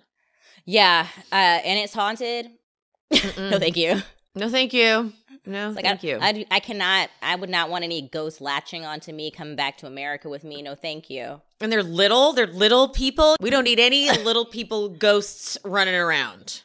[0.66, 2.48] Yeah, uh, and it's haunted.
[3.38, 4.02] no, thank you.
[4.36, 5.13] No, thank you.
[5.46, 6.18] No, like thank I, you.
[6.22, 7.10] I, I cannot.
[7.22, 10.62] I would not want any ghosts latching onto me coming back to America with me.
[10.62, 11.42] No, thank you.
[11.62, 12.34] and they're little.
[12.34, 13.36] They're little people.
[13.42, 16.62] We don't need any little people ghosts running around.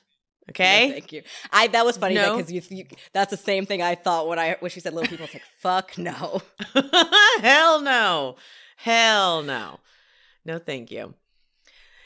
[0.46, 0.92] No, Okay.
[0.92, 1.22] thank you.
[1.53, 2.37] I that was funny No?
[2.38, 2.87] because you, you.
[3.12, 5.24] That's the same thing I thought when I when she said little people.
[5.24, 6.40] It's like fuck no.
[7.42, 8.37] Hell no.
[8.79, 9.81] Hell no.
[10.45, 11.14] No, thank you.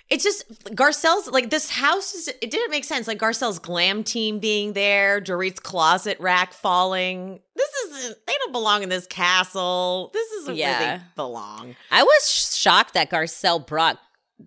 [0.09, 3.07] It's just Garcelle's like this house is it didn't make sense.
[3.07, 7.41] Like Garcelle's glam team being there, Dorit's closet rack falling.
[7.57, 10.11] This isn't they don't belong in this castle.
[10.15, 11.77] This isn't where they belong.
[11.91, 13.99] I was shocked that Garcelle brought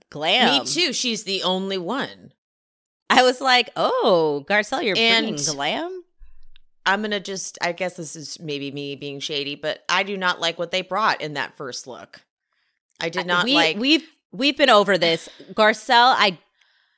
[0.10, 0.60] glam.
[0.64, 0.94] Me too.
[0.94, 2.32] She's the only one.
[3.10, 6.04] I was like, oh, Garcelle, you're And- bringing glam?
[6.86, 10.40] I'm gonna just I guess this is maybe me being shady, but I do not
[10.40, 12.22] like what they brought in that first look.
[13.00, 15.30] I did not we, like We've we've been over this.
[15.54, 16.38] Garcelle, I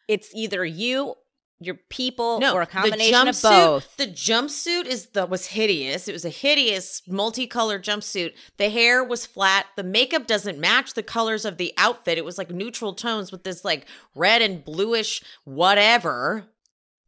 [0.07, 1.15] it's either you,
[1.59, 3.97] your people, no, or a combination of jumpsuit- both.
[3.97, 6.07] The jumpsuit is the was hideous.
[6.07, 8.33] It was a hideous multicolored jumpsuit.
[8.57, 9.67] The hair was flat.
[9.75, 12.17] The makeup doesn't match the colors of the outfit.
[12.17, 16.45] It was like neutral tones with this like red and bluish whatever.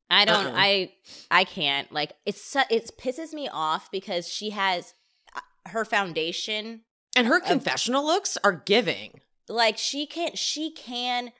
[0.10, 0.48] I don't.
[0.48, 0.54] Uh-uh.
[0.56, 0.93] I
[1.30, 1.91] I can't.
[1.91, 4.93] Like it's su- it pisses me off because she has
[5.36, 6.82] uh, her foundation.
[7.15, 9.22] And her confessional looks are giving.
[9.48, 10.38] Like she can't.
[10.38, 11.32] She can.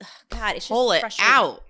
[0.00, 1.62] ugh, God, it's just Pull it out.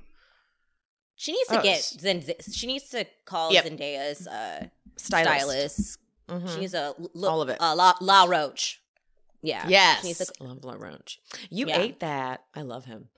[1.16, 1.78] She needs to Oh, get.
[1.78, 3.64] s- Zen- she needs to call Yep.
[3.64, 5.36] Zendaya's uh, Stylist.
[5.76, 5.98] stylist.
[6.28, 6.54] Mhm.
[6.54, 7.60] She needs a All of it.
[7.60, 8.82] Uh, Law, Law Roach.
[9.42, 9.66] Yeah.
[9.68, 10.00] Yes.
[10.02, 11.20] She needs to, love Law Roach.
[11.50, 11.78] You Yeah.
[11.80, 12.44] ate that.
[12.54, 13.08] I love him.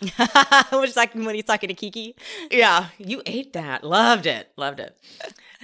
[0.72, 2.14] Which is like when he's talking to Kiki.
[2.50, 3.84] Yeah, you ate that.
[3.84, 4.50] Loved it.
[4.56, 4.96] Loved it.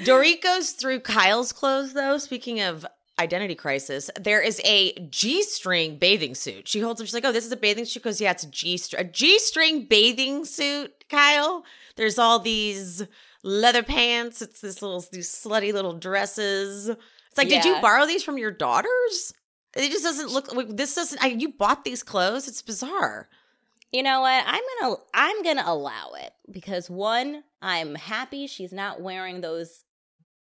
[0.00, 2.18] Dorit goes through Kyle's clothes, though.
[2.18, 2.84] Speaking of
[3.18, 6.66] identity crisis, there is a G string bathing suit.
[6.66, 7.92] She holds up, she's like, Oh, this is a bathing suit.
[7.92, 9.06] She goes, Yeah, it's a G string.
[9.06, 11.64] A G string bathing suit, Kyle.
[11.96, 13.06] There's all these
[13.44, 14.42] leather pants.
[14.42, 16.88] It's this little, these slutty little dresses.
[16.88, 19.32] It's like, did you borrow these from your daughters?
[19.76, 21.22] It just doesn't look like this doesn't.
[21.22, 22.46] I, you bought these clothes.
[22.46, 23.28] It's bizarre.
[23.94, 24.42] You know what?
[24.44, 29.84] I'm gonna I'm gonna allow it because one, I'm happy she's not wearing those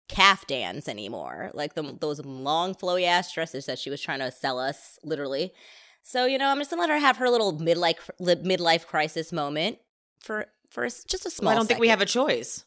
[0.10, 4.60] caftans anymore, like the, those long flowy ass dresses that she was trying to sell
[4.60, 5.54] us, literally.
[6.04, 9.32] So you know, I'm just gonna let her have her little midlife li- midlife crisis
[9.32, 9.78] moment
[10.20, 11.48] for for just a small.
[11.48, 12.66] Well, I don't think we have a choice.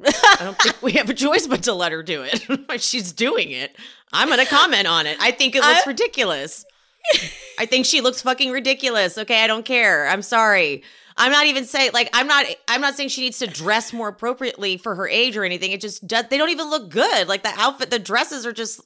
[0.00, 2.80] I don't think we have a choice but to let her do it.
[2.80, 3.76] She's doing it.
[4.12, 5.18] I'm going to comment on it.
[5.20, 6.64] I think it looks I- ridiculous.
[7.60, 9.18] I think she looks fucking ridiculous.
[9.18, 10.08] Okay, I don't care.
[10.08, 10.82] I'm sorry.
[11.18, 14.08] I'm not even saying like I'm not I'm not saying she needs to dress more
[14.08, 15.70] appropriately for her age or anything.
[15.70, 17.28] It just does, they don't even look good.
[17.28, 18.80] Like the outfit, the dresses are just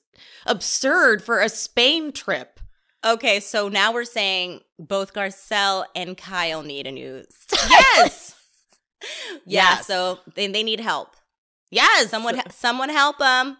[0.44, 2.58] absurd for a Spain trip.
[3.04, 7.22] Okay, so now we're saying both Garcelle and Kyle need a new.
[7.30, 7.68] style.
[7.70, 8.34] Yes.
[9.46, 9.76] yeah.
[9.76, 9.87] Yes.
[9.87, 11.14] So they they need help.
[11.70, 12.10] Yes.
[12.10, 13.56] Someone someone help them.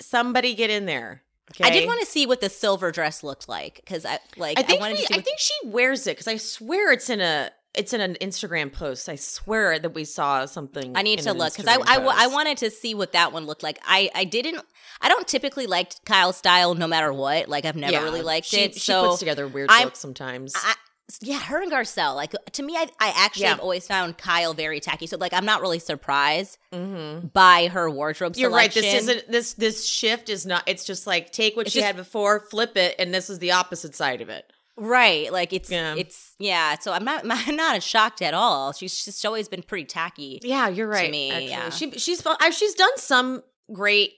[0.00, 1.20] somebody get in there.
[1.62, 1.86] I did okay?
[1.86, 4.90] want to see what the silver dress looked like because I like I think we-
[4.90, 5.14] to see.
[5.14, 8.72] I think she wears it because I swear it's in a it's in an Instagram
[8.72, 9.08] post.
[9.08, 10.96] I swear that we saw something.
[10.96, 13.62] I need to look because I, I, I wanted to see what that one looked
[13.62, 13.78] like.
[13.84, 14.60] I I didn't.
[15.00, 17.48] I don't typically like Kyle's style no matter what.
[17.48, 18.74] Like I've never Yeah, really liked she, it.
[18.74, 20.54] She so puts together weird I'm- looks sometimes.
[20.56, 20.74] I,
[21.20, 22.14] yeah, her and Garcelle.
[22.14, 23.50] Like to me, I, I actually Yeah.
[23.50, 25.06] have always found Kyle very tacky.
[25.06, 27.26] So like I'm not really surprised mm-hmm.
[27.28, 28.72] by her wardrobe You're right.
[28.72, 30.62] This isn't this this shift is not.
[30.66, 33.38] It's just like take what It's she just- had before, flip it, and this is
[33.38, 34.50] the opposite side of it.
[34.76, 35.32] right.
[35.32, 35.94] Like it's Yeah.
[35.96, 36.78] it's yeah.
[36.78, 38.72] So I'm not I'm not shocked at all.
[38.72, 40.40] She's just always been pretty tacky.
[40.42, 41.10] Yeah, you're right.
[41.10, 41.48] me, actually.
[41.50, 41.70] yeah.
[41.70, 44.12] she she's uh, she's done some great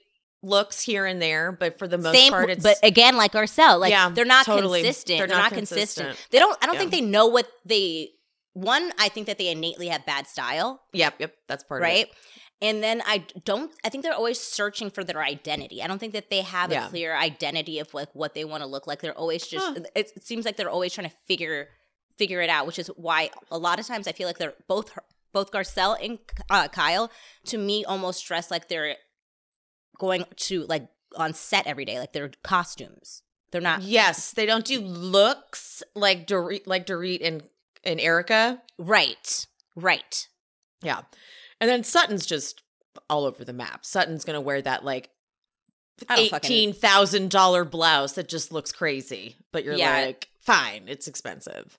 [0.46, 3.78] looks here and there, but for the most Same, part, it's but again, like Garcelle,
[3.80, 4.82] like Yeah, they're not totally.
[4.82, 5.18] consistent.
[5.18, 6.06] They're They're, not not, consistent.
[6.08, 6.30] consistent.
[6.32, 6.56] They don't.
[6.62, 6.80] I don't Yeah.
[6.80, 8.10] think they know what they.
[8.54, 11.34] One, I think that they innately have bad style, yep, yep.
[11.46, 12.06] That's part of right?
[12.06, 12.12] it.
[12.62, 13.70] And then I don't.
[13.84, 15.82] I think they're always searching for their identity.
[15.82, 16.86] I don't think that they have Yeah.
[16.86, 19.00] a clear identity of like what they want to look like.
[19.02, 19.66] They're always just.
[19.66, 19.74] Huh.
[19.94, 21.68] It, it seems like they're always trying to figure
[22.16, 24.90] figure it out, which is why a lot of times I feel like they're both
[25.34, 27.10] both Garcelle and uh, Kyle
[27.44, 28.96] to me almost dress like they're
[29.98, 33.22] going to like on set every day, like they're costumes.
[33.52, 37.42] They're not Yes, they don't do looks like Dorit, like Dorit and
[37.84, 38.60] and Erica.
[38.78, 40.28] right, right.
[40.82, 41.02] Yeah,
[41.60, 42.62] and then Sutton's just
[43.08, 43.84] all over the map.
[43.84, 45.10] Sutton's gonna wear that like
[46.10, 49.92] eighteen thousand dollar blouse that just looks crazy, but you're Yeah.
[50.00, 51.78] like, fine, it's expensive.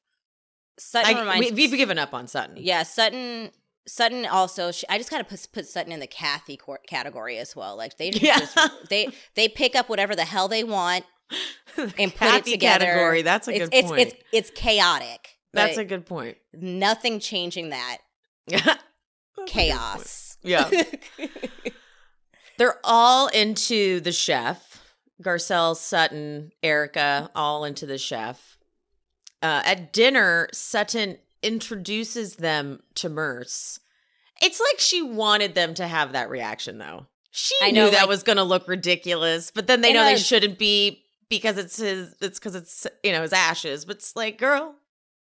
[0.80, 2.56] Sutton I, reminds we, we've given up on Sutton.
[2.58, 3.52] Yeah, Sutton.
[3.88, 4.72] Sutton also.
[4.72, 7.76] She, I just gotta put, put Sutton in the Kathy cor- category as well.
[7.78, 8.40] Like they just, Yeah.
[8.40, 8.58] just-
[8.90, 11.06] they they pick up whatever the hell they want
[11.78, 12.86] and put it Kathy together.
[12.86, 13.22] category.
[13.22, 14.02] That's a it's, good it's, point.
[14.02, 15.30] It's it's chaotic.
[15.54, 16.38] That's a good point.
[16.54, 17.98] nothing changing that
[18.48, 18.78] That's a good
[19.38, 19.50] point.
[19.50, 20.38] chaos.
[20.44, 20.70] Yeah.
[22.58, 24.84] They're all into the chef.
[25.22, 28.58] Garcelle, Sutton, Erica, all into the chef.
[29.42, 33.80] Uh, at dinner, Sutton introduces them to Merce.
[34.42, 37.08] It's like she wanted them to have that reaction, though.
[37.32, 40.04] She I knew know, that like- was going to look ridiculous, but then they know
[40.04, 44.16] they shouldn't be because it's his it's because it's you know his ashes but it's
[44.16, 44.76] like girl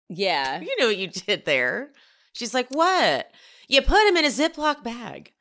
[0.09, 0.59] Yeah.
[0.59, 1.91] you know what you did there
[2.33, 3.29] she's like what
[3.67, 5.33] you put him in a ziploc bag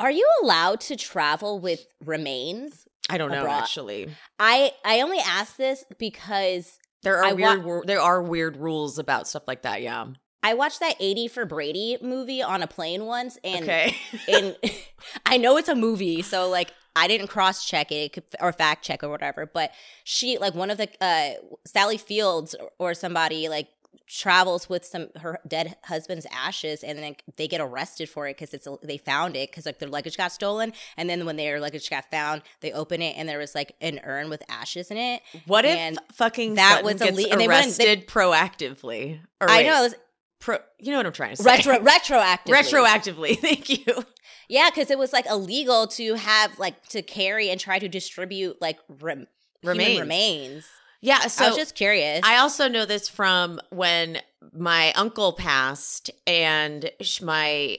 [0.00, 2.86] Are you allowed to travel with remains?
[3.10, 3.60] i don't know Abroad.
[3.64, 8.56] actually I I only ask this because there are I weird wor- there are weird
[8.56, 10.06] rules about stuff like that yeah.
[10.44, 13.96] I watched that 80 for Brady movie on a plane once and okay.
[14.28, 14.56] and
[15.26, 19.02] I know it's a movie, so like I didn't cross check it or fact check
[19.02, 19.72] or whatever, but
[20.04, 21.34] she like one of the uh
[21.66, 23.68] Sally Fields or somebody like
[24.06, 28.52] travels with some her dead husband's ashes and then they get arrested for it because
[28.54, 31.88] it's they found it because like their luggage got stolen and then when their luggage
[31.88, 35.22] got found they open it and there was like an urn with ashes in it.
[35.46, 39.20] What if fucking that Sutton was gets ille- and they wouldn't- they- arrested proactively?
[39.40, 39.94] Or i wait, know it was
[40.40, 41.44] pro- you know what i'm trying to say.
[41.50, 42.46] Retro retroactively.
[42.46, 44.04] Retroactively thank you.
[44.48, 48.60] Yeah, because it was like illegal to have like to carry and try to distribute
[48.60, 49.26] like rem-
[49.62, 50.00] human Remains.
[50.00, 50.66] remains.
[51.02, 52.20] Yeah so I was just curious.
[52.24, 54.18] I also know this from when
[54.54, 56.90] my uncle passed and
[57.20, 57.78] my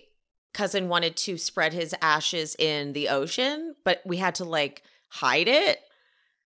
[0.54, 5.48] cousin wanted to spread his ashes in the ocean, but we had to like hide
[5.48, 5.80] it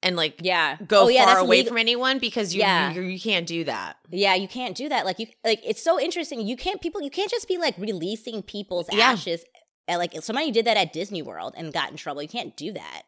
[0.03, 2.93] and like yeah, go Oh, yeah, far away legal- from anyone because you, Yeah.
[2.93, 3.97] you you can't do that.
[4.11, 5.05] Yeah, you can't do that.
[5.05, 6.41] Like you, like it's so interesting.
[6.47, 7.03] You can't people.
[7.03, 9.11] You can't just be like releasing people's Yeah.
[9.11, 9.45] ashes.
[9.89, 12.23] Like somebody did that at Disney World and got in trouble.
[12.23, 13.03] You can't do that.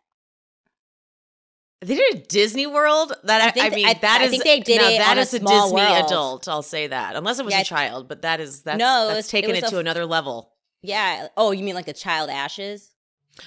[1.82, 3.12] They did it at Disney World.
[3.24, 4.98] That I, I think I mean, I- that I is think they did now it
[4.98, 5.46] that on a a Disney
[5.80, 6.04] world.
[6.06, 6.48] adult.
[6.48, 8.06] I'll say that, unless it was Yeah, a child.
[8.08, 10.04] But that is that's No, it that's was- it taking was it, a to another
[10.06, 10.52] level.
[10.82, 11.28] Yeah.
[11.36, 12.90] Oh, you mean like a child ashes?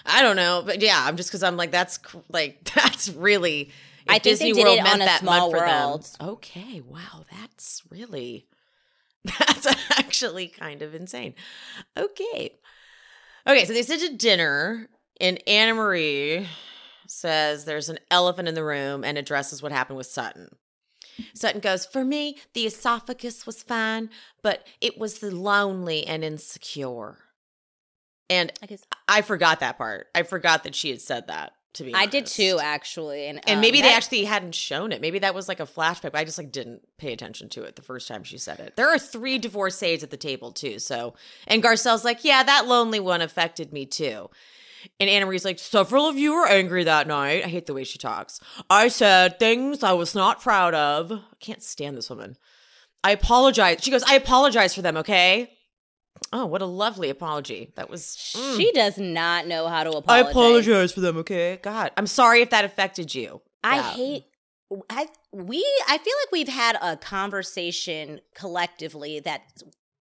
[0.05, 3.61] I don't know, but yeah, I'm just because I'm like that's like that's really.
[3.63, 3.71] if
[4.09, 5.87] I think they Disney did World it meant on a that small much for them.
[5.89, 6.09] world.
[6.21, 8.47] Okay, wow, that's really
[9.23, 11.35] that's actually kind of insane.
[11.95, 12.57] Okay,
[13.47, 14.89] okay, so they sit to dinner,
[15.21, 16.47] and Annemarie
[17.13, 20.49] says there's an elephant in the room and addresses what happened with Sutton.
[21.33, 24.09] Sutton goes, For me, the esophagus was fine,
[24.41, 27.17] but it was the lonely and insecure.
[28.29, 30.07] And I guess I forgot that part.
[30.15, 31.53] I forgot that she had said that.
[31.75, 33.25] To be I did too, actually.
[33.27, 35.01] And And um, maybe they that- actually hadn't shown it.
[35.01, 36.11] Maybe that was like a flashback.
[36.11, 38.75] But I just like didn't pay attention to it the first time she said it.
[38.75, 40.77] There are three divorcees at the table too.
[40.79, 41.15] So
[41.47, 44.29] and Garcelle's like, yeah, that lonely one affected me too.
[44.99, 47.45] And Annemarie's like, several of you were angry that night.
[47.45, 48.39] I hate the way she talks.
[48.69, 51.11] I said things I was not proud of.
[51.11, 52.37] I can't stand this woman.
[53.03, 53.79] I apologize.
[53.81, 55.51] She goes, I apologize for them, okay?
[56.31, 57.73] Oh, what a lovely apology.
[57.75, 58.01] That was
[58.35, 58.57] mm.
[58.57, 60.25] She does not know how to apologize.
[60.27, 60.91] I apologize.
[60.91, 61.59] for them, okay?
[61.61, 63.41] God, I'm sorry if that affected you.
[63.63, 63.93] I Yeah.
[63.93, 64.23] hate.
[64.89, 65.63] I we.
[65.87, 69.41] I feel like we've had a conversation collectively that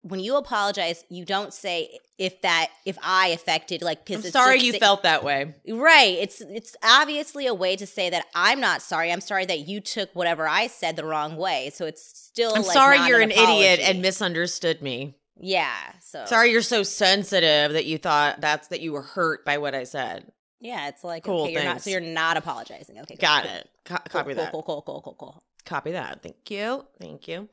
[0.04, 4.74] when you apologize, you don't say if that if I affected like because sorry you
[4.74, 5.56] felt that way.
[5.68, 6.18] right.
[6.20, 9.12] It's it's obviously a way to say that I'm not sorry.
[9.12, 11.72] I'm sorry that you took whatever I said the wrong way.
[11.74, 12.54] So it's still.
[12.54, 15.16] I'm like, sorry you're an, idiot and misunderstood me.
[15.40, 15.74] yeah.
[16.02, 19.74] So Sorry you're so sensitive that you thought that's that you were hurt by what
[19.74, 20.32] I said.
[20.60, 23.00] Yeah, it's like Cool, okay, you're not so you're not apologizing.
[23.00, 23.70] Okay, cool, Got cool, it.
[23.84, 24.52] Co- cool, copy cool, that.
[24.52, 25.44] Cool, cool, cool, cool, cool.
[25.66, 26.22] Copy that.
[26.22, 26.86] Thank you.
[27.00, 27.50] Thank you.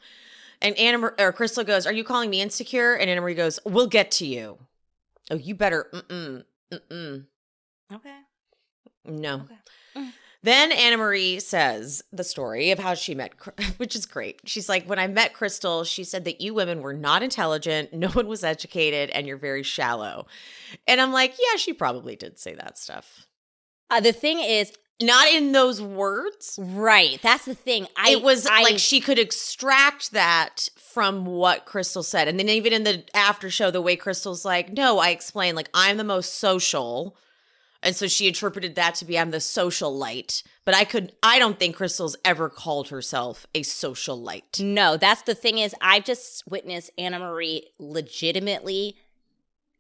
[0.63, 4.11] And Anna or Crystal goes, "Are you calling me insecure?" And Annemarie goes, "We'll get
[4.13, 4.59] to you."
[5.31, 5.89] Oh, you better.
[5.93, 7.27] Mm mm
[7.93, 8.17] Okay.
[9.05, 9.35] No.
[9.37, 9.55] Okay.
[9.97, 10.13] Mm.
[10.43, 13.33] Then Annemarie says the story of how she met,
[13.77, 14.41] which is great.
[14.47, 18.09] She's like, when I met Crystal, she said that you women were not intelligent, no
[18.09, 20.27] one was educated, and you're very shallow.
[20.87, 23.27] And I'm like, yeah, she probably did say that stuff.
[23.91, 24.73] Uh, the thing is,
[25.03, 26.59] Not in those words.
[26.63, 27.21] right?
[27.23, 27.87] That's the thing.
[27.97, 32.29] I it was I, like she could extract that from what Crystal said.
[32.29, 35.71] And then even in the after show, the way Crystal's like, no, I explained, like,
[35.73, 37.17] I'm the most social.
[37.83, 40.43] And so she interpreted that to be I'm the social light.
[40.67, 44.59] But I could I don't think Crystal's ever called herself a social light.
[44.61, 44.97] no.
[44.97, 48.97] That's the thing is, I've just witnessed Annemarie legitimately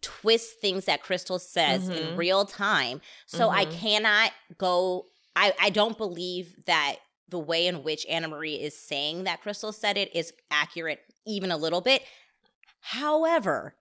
[0.02, 1.96] twist things that Crystal says Mhm.
[2.10, 3.00] in real time.
[3.26, 3.78] So I Mhm.
[3.80, 5.06] cannot go.
[5.36, 6.96] I I don't believe that
[7.28, 11.56] the way in which Annemarie is saying that Crystal said it is accurate even a
[11.56, 12.02] little bit.
[12.80, 13.74] However,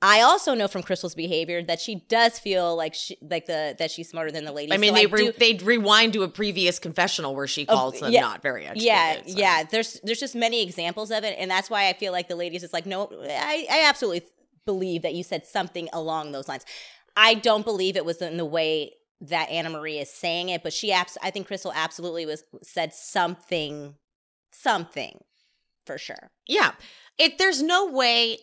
[0.00, 3.90] I also know from Crystal's behavior that she does feel like she like the that
[3.90, 4.72] she's smarter than the lady.
[4.72, 8.00] I mean, So they re- do- they rewind to a previous confessional where she calls
[8.00, 8.84] them yeah, not very educated.
[8.86, 9.38] yeah, so.
[9.38, 9.62] yeah.
[9.64, 12.62] There's there's just many examples of it, and that's why I feel like the ladies
[12.62, 14.28] is like, no, I, I absolutely
[14.66, 16.64] believe that you said something along those lines.
[17.16, 20.92] I don't believe it was in the way that Annemarie is saying it, but she
[20.92, 23.94] abs- I think Crystal absolutely was said something,
[24.52, 25.22] something
[25.86, 26.30] for sure.
[26.48, 26.72] Yeah.
[27.18, 28.38] It there's no way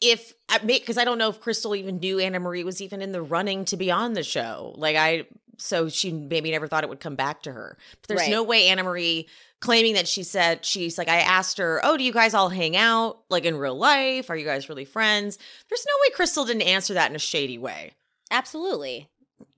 [0.00, 0.34] if
[0.66, 3.76] because I don't know if Crystal even knew Annemarie was even in the running to
[3.76, 4.74] be on the show.
[4.76, 5.26] Like I,
[5.58, 7.78] so she maybe never thought it would come back to her.
[8.00, 8.30] But there's Right.
[8.30, 9.26] no way Annemarie
[9.62, 12.76] claiming that she said she's like I asked her, "Oh, do you guys all hang
[12.76, 14.28] out like in real life?
[14.28, 15.38] Are you guys really friends?"
[15.70, 17.92] There's no way Crystal didn't answer that in a shady way.
[18.30, 19.08] Absolutely.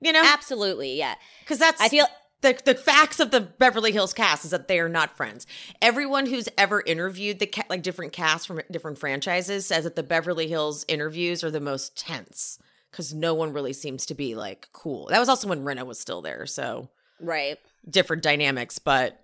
[0.01, 0.97] You know, Absolutely.
[0.97, 1.15] Yeah.
[1.41, 2.07] because that's I feel
[2.43, 5.47] the the facts of the Beverly Hills cast is that they are not friends.
[5.81, 10.03] Everyone who's ever interviewed the ca- like different casts from different franchises says that the
[10.03, 12.59] Beverly Hills interviews are the most tense
[12.91, 15.07] because no one really seems to be like cool.
[15.07, 16.91] That was also when Rinna was still there, so
[17.21, 17.59] right.
[17.89, 18.79] different dynamics.
[18.79, 19.24] But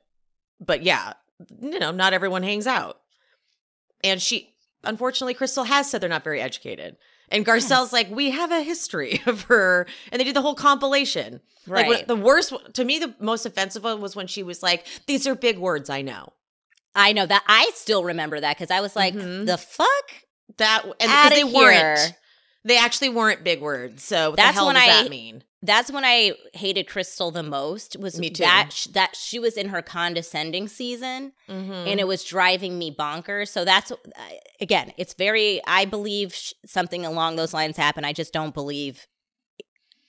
[0.61, 1.15] but yeah,
[1.61, 3.01] you know, not everyone hangs out.
[4.05, 4.55] And she,
[4.85, 6.97] unfortunately, Crystal has said they're not very educated.
[7.33, 11.41] And Garcelle's like, we have a history of her, and they did the whole compilation.
[11.67, 11.87] Right.
[11.87, 15.27] what, the worst to me, the most offensive one was when she was like, "These
[15.27, 16.33] are big words, I know."
[16.95, 17.45] I know that.
[17.47, 19.47] I still remember that because I was like, Mhm.
[19.47, 19.89] the fuck?
[20.57, 22.17] That and because they weren't, here.
[22.65, 24.03] They actually weren't big words.
[24.05, 25.45] So what That's the hell when does I- that mean?
[25.63, 27.95] That's when I hated Crystal the most.
[27.99, 28.43] Was Me too.
[28.45, 31.71] that sh- that she was in her condescending season, Mm-hmm.
[31.73, 33.49] and it was driving me bonkers.
[33.49, 33.93] So that's
[34.59, 35.61] again, it's very.
[35.67, 38.07] I believe sh- something along those lines happened.
[38.07, 39.07] I just don't believe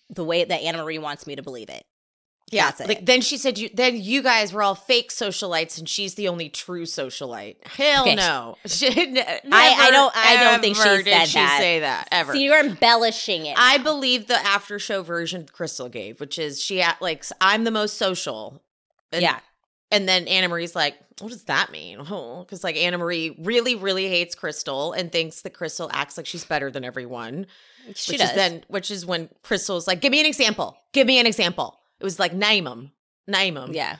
[0.09, 1.83] the way that Annemarie wants me to believe it.
[2.51, 2.87] Yeah, That's it.
[2.89, 6.27] like then she said you then you guys were all fake socialites and she's the
[6.27, 7.55] only true socialite.
[7.65, 8.15] Hell Okay.
[8.15, 8.57] no.
[8.67, 9.17] She, n-
[9.51, 11.57] I don't- I don't think she ever did said she that.
[11.59, 12.33] say that ever.
[12.33, 13.55] So you're embellishing it.
[13.57, 17.71] I believe the after show version Crystal gave, which is she at like I'm the
[17.71, 18.61] most social.
[19.13, 19.39] And, yeah,
[19.91, 21.99] And then Annemarie's like, what does that mean?
[22.09, 26.45] Oh, because like Annemarie really, really hates Crystal and thinks that Crystal acts like she's
[26.45, 27.45] better than everyone.
[27.95, 28.29] she which does.
[28.29, 30.77] is then which is when Crystal's like, give me an example.
[30.93, 31.77] Give me an example.
[32.01, 32.91] It was like name them.
[33.27, 33.71] Name them.
[33.73, 33.97] yeah,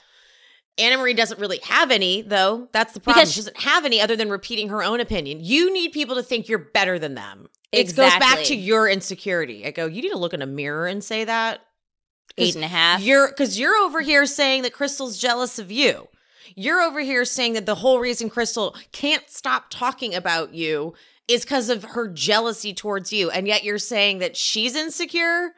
[0.78, 2.68] Annemarie doesn't really have any, though.
[2.72, 3.22] That's the problem.
[3.22, 5.40] Because she doesn't have any other than repeating her own opinion.
[5.42, 7.48] You need people to think you're better than them.
[7.72, 9.66] It goes back to your insecurity.
[9.66, 11.62] I go, you need to look in a mirror and say that.
[12.38, 13.02] Eight and a half.
[13.02, 16.08] You're because you're over here saying that Crystal's jealous of you.
[16.56, 20.94] You're over here saying that the whole reason Crystal can't stop talking about you
[21.28, 25.52] is because of her jealousy towards you, and yet you're saying that she's insecure.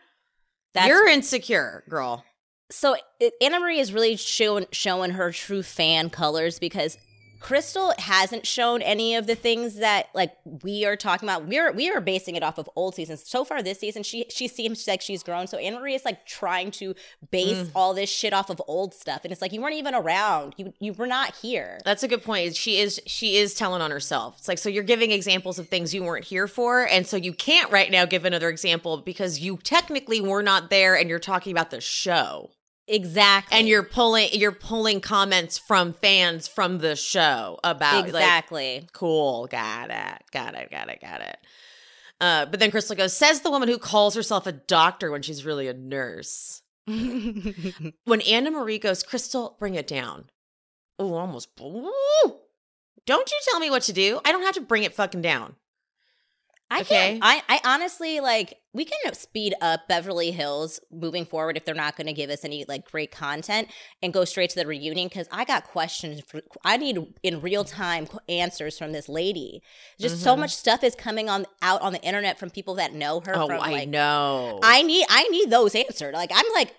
[0.73, 2.25] That's you're insecure, girl.
[2.73, 6.97] So it, Annemarie is really showing showing her true fan colors because
[7.39, 10.31] Crystal hasn't shown any of the things that like
[10.63, 11.45] we are talking about.
[11.45, 13.23] We're we are basing it off of old seasons.
[13.27, 15.47] So far this season, she she seems like she's grown.
[15.47, 16.95] So Annemarie is like trying to
[17.31, 17.71] base Mm.
[17.75, 20.53] all this shit off of old stuff, and it's like you weren't even around.
[20.55, 21.79] You you were not here.
[21.83, 22.55] That's a good point.
[22.55, 24.35] She is she is telling on herself.
[24.39, 27.33] It's like so you're giving examples of things you weren't here for, and so you
[27.33, 31.51] can't right now give another example because you technically were not there, and you're talking
[31.51, 32.51] about the show,
[32.87, 33.57] Exactly.
[33.57, 38.87] and you're pulling you're pulling comments from fans from the show about like exactly.
[38.91, 41.37] cool, got it, got it, got it, got it.
[42.19, 45.45] Uh, but then Crystal goes, says the woman who calls herself a doctor when she's
[45.45, 46.61] really a nurse.
[46.85, 50.25] when Annemarie goes, Crystal, bring it down.
[50.99, 51.49] Oh, almost.
[51.61, 52.37] Ooh.
[53.05, 54.19] Don't you tell me what to do.
[54.23, 55.55] I don't have to bring it fucking down.
[56.69, 57.19] I Okay.
[57.19, 57.19] can't.
[57.23, 58.57] I, I honestly like.
[58.73, 62.43] We can speed up Beverly Hills moving forward if they're not going to give us
[62.43, 63.67] any like great content
[64.01, 66.21] and go straight to the reunion because I got questions.
[66.21, 69.61] For, I need in real time answers from this lady.
[69.99, 70.39] Just so Mhm.
[70.39, 73.35] much stuff is coming on out on the internet from people that know her.
[73.35, 74.59] Oh, from, I like, know.
[74.63, 76.13] I need I need those answered.
[76.15, 76.73] Like I'm like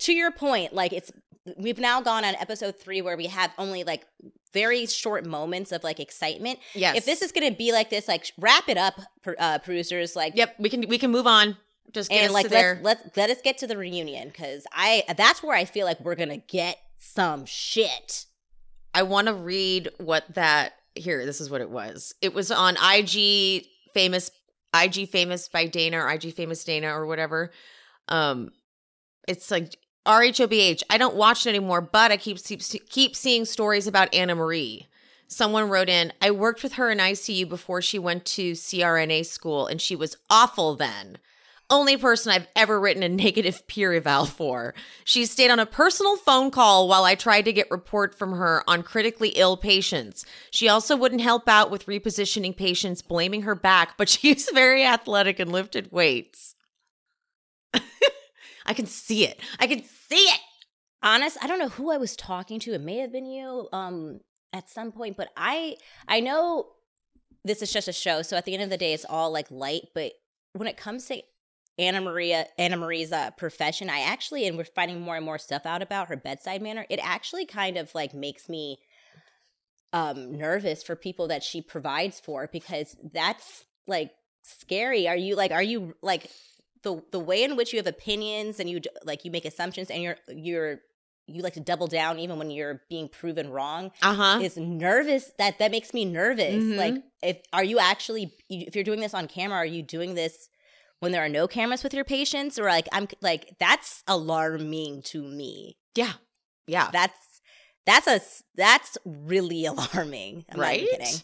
[0.00, 1.10] to your point, like it's
[1.56, 4.06] we've now gone on episode three where we have only like
[4.52, 6.58] very short moments of like excitement.
[6.74, 6.96] yes.
[6.96, 8.94] If this is gonna be like this, like wrap it up,
[9.38, 10.16] uh, producers.
[10.16, 11.56] Like Yep, we can we can move on.
[11.92, 12.80] Just get and us like to there.
[12.82, 16.00] let's let let us get to the reunion because I that's where I feel like
[16.00, 18.26] we're gonna get some shit.
[18.94, 21.24] I want to read what that here.
[21.24, 22.14] This is what it was.
[22.20, 24.30] It was on IG famous
[24.74, 27.50] IG famous by Dana or IG famous Dana or whatever.
[28.08, 28.50] Um,
[29.26, 30.82] it's like RHOBH.
[30.88, 34.86] I don't watch it anymore, but I keep keep, keep seeing stories about Annemarie.
[35.26, 39.66] Someone wrote in, I worked with her in ICU before she went to CRNA school,
[39.66, 41.18] and she was awful then.
[41.70, 44.74] Only person I've ever written a negative peer eval for.
[45.04, 48.64] She stayed on a personal phone call while I tried to get report from her
[48.66, 50.24] on critically ill patients.
[50.50, 55.38] She also wouldn't help out with repositioning patients, blaming her back, but she's very athletic
[55.38, 56.54] and lifted weights.
[58.68, 59.40] I can see it.
[59.58, 60.40] I can see it.
[61.02, 64.18] honest i don't know who i was talking to it may have been you um
[64.52, 65.76] at some point but i
[66.08, 66.66] i know
[67.44, 69.48] this is just a show so at the end of the day it's all like
[69.50, 70.10] light but
[70.54, 71.22] when it comes to
[71.78, 75.82] anna maria annemarie's uh, profession i actually and we're finding more and more stuff out
[75.82, 78.76] about her bedside manner it actually kind of like makes me
[79.92, 84.10] um nervous for people that she provides for because that's like
[84.42, 85.08] scary.
[85.08, 86.30] Are you like are you like
[86.82, 90.02] the the way in which you have opinions and you like you make assumptions and
[90.02, 90.80] you're you're
[91.26, 94.38] you like to double down even when you're being proven wrong Uh-huh.
[94.42, 96.76] is nervous that that makes me nervous Mhm.
[96.76, 100.48] like if are you actually if you're doing this on camera are you doing this
[101.00, 105.22] when there are no cameras with your patients or like i'm like that's alarming to
[105.22, 106.12] me yeah.
[106.66, 106.90] Yeah.
[106.92, 107.40] that's
[107.86, 108.20] that's a
[108.54, 111.00] that's really alarming I'm not even Right?
[111.00, 111.22] kidding.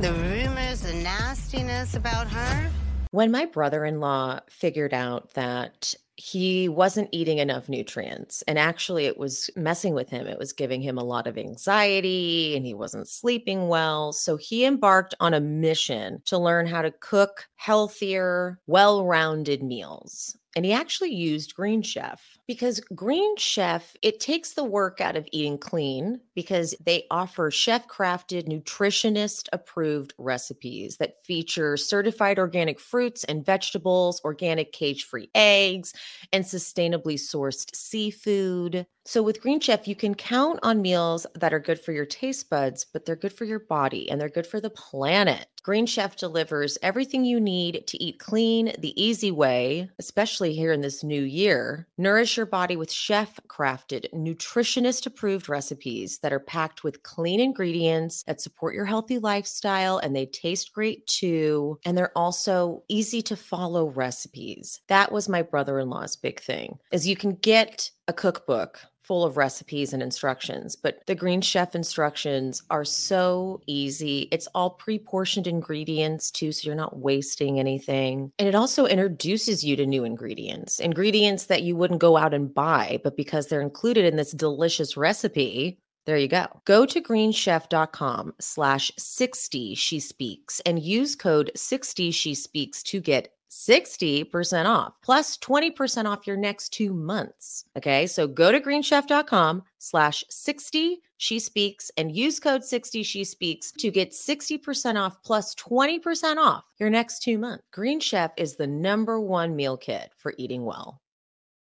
[0.00, 2.70] The rumors and nastiness about her.
[3.12, 9.06] When my brother in law figured out that he wasn't eating enough nutrients, and actually
[9.06, 12.74] it was messing with him, it was giving him a lot of anxiety and he
[12.74, 14.12] wasn't sleeping well.
[14.12, 20.36] So he embarked on a mission to learn how to cook healthier, well rounded meals.
[20.54, 25.26] And he actually used Green Chef because Green Chef, it takes the work out of
[25.32, 33.24] eating clean because they offer chef crafted, nutritionist approved recipes that feature certified organic fruits
[33.24, 35.94] and vegetables, organic cage free eggs,
[36.32, 38.86] and sustainably sourced seafood.
[39.04, 42.48] So with Green Chef, you can count on meals that are good for your taste
[42.48, 45.46] buds, but they're good for your body and they're good for the planet.
[45.64, 50.80] Green Chef delivers everything you need to eat clean the easy way, especially here in
[50.80, 51.86] this new year.
[51.98, 58.24] Nourish your body with chef crafted, nutritionist approved recipes that are packed with clean ingredients
[58.24, 61.78] that support your healthy lifestyle and they taste great too.
[61.84, 64.80] And they're also easy to follow recipes.
[64.88, 66.78] That was my brother-in-law's big thing.
[66.90, 71.74] Is you can get a cookbook full of recipes and instructions, but the Green Chef
[71.74, 74.28] instructions are so easy.
[74.30, 78.30] It's all pre portioned ingredients too, so you're not wasting anything.
[78.38, 82.52] And it also introduces you to new ingredients, ingredients that you wouldn't go out and
[82.52, 86.46] buy, but because they're included in this delicious recipe, there you go.
[86.66, 93.32] Go to greenchef.com slash 60 she speaks and use code 60 she speaks to get
[93.52, 97.66] 60% off plus 20% off your next two months.
[97.76, 98.06] Okay.
[98.06, 103.92] So go to greenchef.com slash 60 she speaks and use code 60 she speaks to
[103.92, 107.62] get 60% off plus 20% off your next two months.
[107.72, 111.00] Green Chef is the number one meal kit for eating well.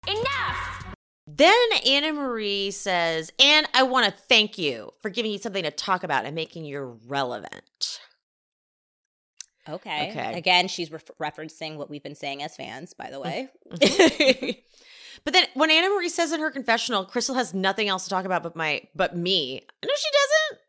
[0.07, 0.95] Enough.
[1.27, 6.03] Then Annemarie says, and I want to thank you for giving you something to talk
[6.03, 7.99] about and making you relevant.
[9.67, 10.33] Okay Okay.
[10.37, 13.23] again she's ref- referencing what we've been saying as fans by the mm-hmm.
[13.23, 14.49] way mm-hmm.
[15.25, 18.43] But then when Annemarie says in her confessional, Crystal has nothing else to talk about
[18.43, 19.61] but my but me.
[19.83, 20.61] No, she doesn't.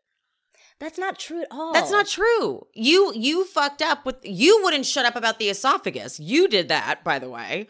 [0.79, 2.65] that's not true at all That's not true.
[2.73, 6.19] You you fucked up with you wouldn't shut up about the esophagus.
[6.19, 7.67] You did that, by the way.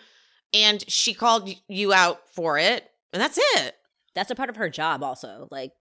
[0.54, 2.88] And she called you out for it.
[3.14, 3.76] And that's it.
[4.14, 5.72] that's a part of her job also like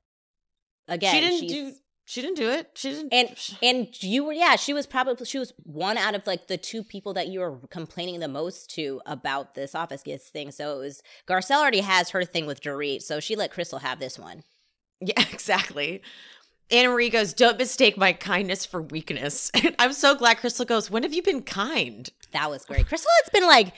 [0.88, 1.72] again she didn't she's- do
[2.04, 2.70] she didn't do it.
[2.74, 6.26] She didn't and and you were yeah she was probably she was one out of
[6.26, 10.50] like the two people that you were complaining the most to about the esophagus thing
[10.50, 13.98] so it was garcelle already has her thing with Dorit so she let crystal have
[14.00, 14.42] this one
[15.00, 16.02] Yeah, exactly.
[16.70, 19.50] Annemarie goes, Don't mistake my kindness for weakness.
[19.64, 22.08] And I'm so glad Crystal goes, When have you been kind?
[22.32, 23.72] that was great crystal It's been like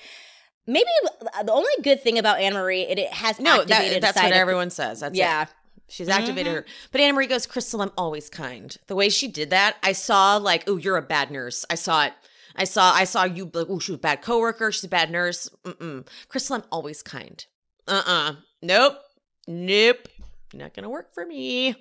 [0.67, 0.89] maybe
[1.35, 4.71] uh, the only good thing about annemarie it, it has No, that, that's what everyone
[4.71, 5.01] says.
[5.01, 5.49] That's it.
[5.89, 6.19] She's mm-hmm.
[6.19, 6.65] activated her.
[6.91, 8.77] But Annemarie goes, Crystal, I'm always kind.
[8.87, 11.65] The way she did that, I saw like, oh, you're a bad nurse.
[11.71, 12.13] I saw it.
[12.57, 14.73] I saw, I saw you like, oh, she was a bad coworker.
[14.73, 15.49] She's a bad nurse.
[15.65, 16.07] Mm-mm.
[16.29, 17.45] Crystal, I'm always kind.
[17.87, 18.37] Uh-uh.
[18.63, 18.99] Nope.
[19.47, 20.09] Nope.
[20.55, 21.77] Not gonna work for me.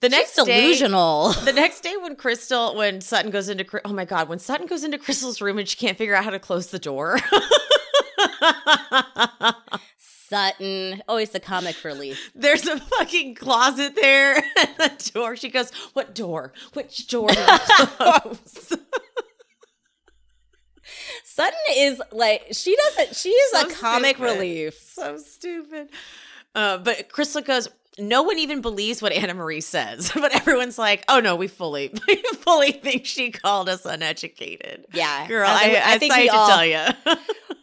[0.00, 3.92] The next She's day, delusional the next day when Crystal, when Sutton goes into, oh
[3.92, 6.38] my God, when Sutton goes into Crystal's room and she can't figure out how to
[6.38, 7.18] close the door.
[10.34, 15.36] sutton always the comic relief There's a fucking closet there and the door.
[15.36, 16.52] She goes, What door?
[16.72, 17.36] Which door do
[21.24, 24.32] sutton is like she doesn't she is So a comic stupid.
[24.32, 25.88] relief so stupid.
[26.54, 27.68] Uh, but Crystal goes,
[27.98, 30.10] No one even believes what Annemarie says.
[30.14, 34.86] But everyone's like, Oh no, we fully, we fully think she called us uneducated.
[34.92, 36.86] yeah Girl, I, in, I, think I to all- tell you.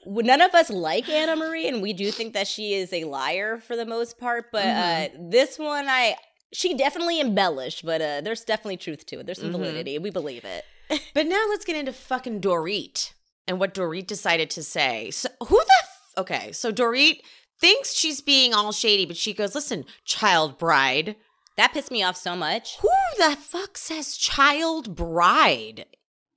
[0.24, 3.76] none of us like Annemarie, and we do think that she is a liar for
[3.76, 4.52] the most part.
[4.52, 6.16] But uh, this one, I
[6.54, 9.26] she definitely embellished, but uh, there's definitely truth to it.
[9.26, 9.60] There's some Mhm.
[9.60, 9.98] validity.
[10.00, 10.66] We believe it.
[11.14, 13.14] But now let's get into fucking Dorit
[13.48, 15.12] and what Dorit decided to say.
[15.12, 16.52] So who the f- okay?
[16.52, 17.22] So Dorit
[17.62, 21.16] thinks she's being all shady, but she goes, "Listen, child bride,
[21.58, 22.78] That pissed me off so much.
[22.78, 25.86] who the fuck says child bride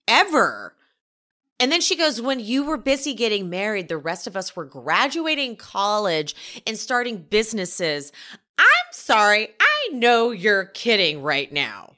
[0.06, 0.76] ever?"
[1.60, 4.64] And then she goes, When you were busy getting married, the rest of us were
[4.64, 6.34] graduating college
[6.66, 8.12] and starting businesses.
[8.58, 11.94] I'm sorry, I know you're kidding right now.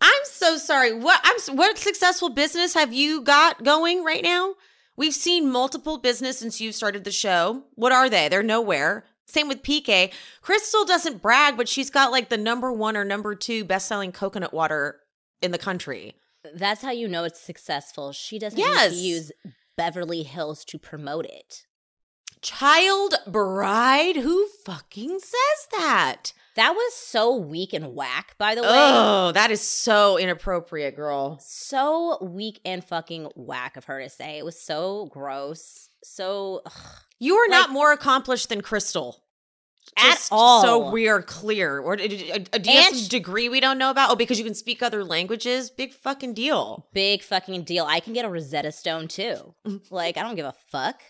[0.00, 0.92] I'm so sorry.
[0.94, 4.54] What I'm what successful business have you got going right now?
[4.96, 7.64] We've seen multiple business since you've started the show.
[7.74, 8.28] What are they?
[8.28, 9.04] They're nowhere.
[9.26, 10.12] Same with PK.
[10.40, 14.12] Crystal doesn't brag, but she's got like the number one or number two best selling
[14.12, 15.00] coconut water
[15.42, 16.14] in the country.
[16.54, 18.12] That's how you know it's successful.
[18.12, 18.94] She doesn't Yes.
[18.94, 19.32] use
[19.76, 21.66] Beverly Hills to promote it.
[22.42, 24.16] Child bride?
[24.16, 26.32] Who fucking says that?
[26.56, 28.68] That was so weak and whack, by the way.
[28.70, 31.38] Oh, that is so inappropriate, girl.
[31.40, 34.38] So weak and fucking whack of her to say.
[34.38, 35.90] It was so gross.
[36.02, 36.72] So ugh.
[37.18, 39.22] You are not more accomplished than Crystal.
[39.98, 40.62] At all.
[40.62, 41.78] So we are clear.
[41.78, 42.16] Or uh, do
[42.70, 44.10] you have some degree we don't know about?
[44.10, 45.70] Oh, because you can speak other languages?
[45.70, 46.86] Big fucking deal.
[46.92, 47.84] big fucking deal.
[47.86, 49.54] I can get a Rosetta Stone too.
[49.90, 51.02] like I don't give a fuck.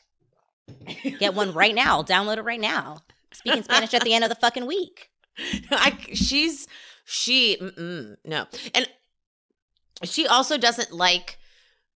[1.18, 2.02] Get one right now.
[2.02, 2.98] Download it right now.
[3.32, 5.10] Speaking Spanish at the end of the fucking week.
[5.70, 6.66] I, she's
[7.04, 7.58] she
[8.24, 8.88] no, and
[10.02, 11.38] she also doesn't like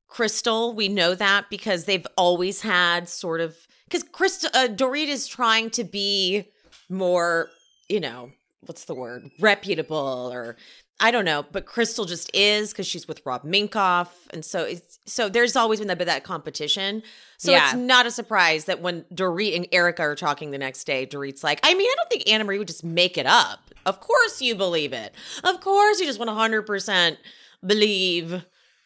[0.06, 0.74] Crystal.
[0.74, 5.70] We know that because they've always had sort of because Crystal uh, Dorit is trying
[5.70, 6.48] to be
[6.88, 7.50] more,
[7.88, 8.30] you know,
[8.66, 10.56] what's the word, reputable or.
[11.03, 14.98] I don't know, but Crystal just is because she's with Rob Minkoff, and so it's
[15.07, 17.03] so there's always been that bit that competition.
[17.38, 17.64] So Yeah.
[17.70, 21.42] it's not a surprise that when Dorit and Erica are talking the next day, Dorit's
[21.42, 23.70] like, I mean, I don't think Annemarie would just make it up.
[23.86, 25.14] Of course you believe it.
[25.42, 27.16] Of course you just want 100%
[27.66, 28.44] believe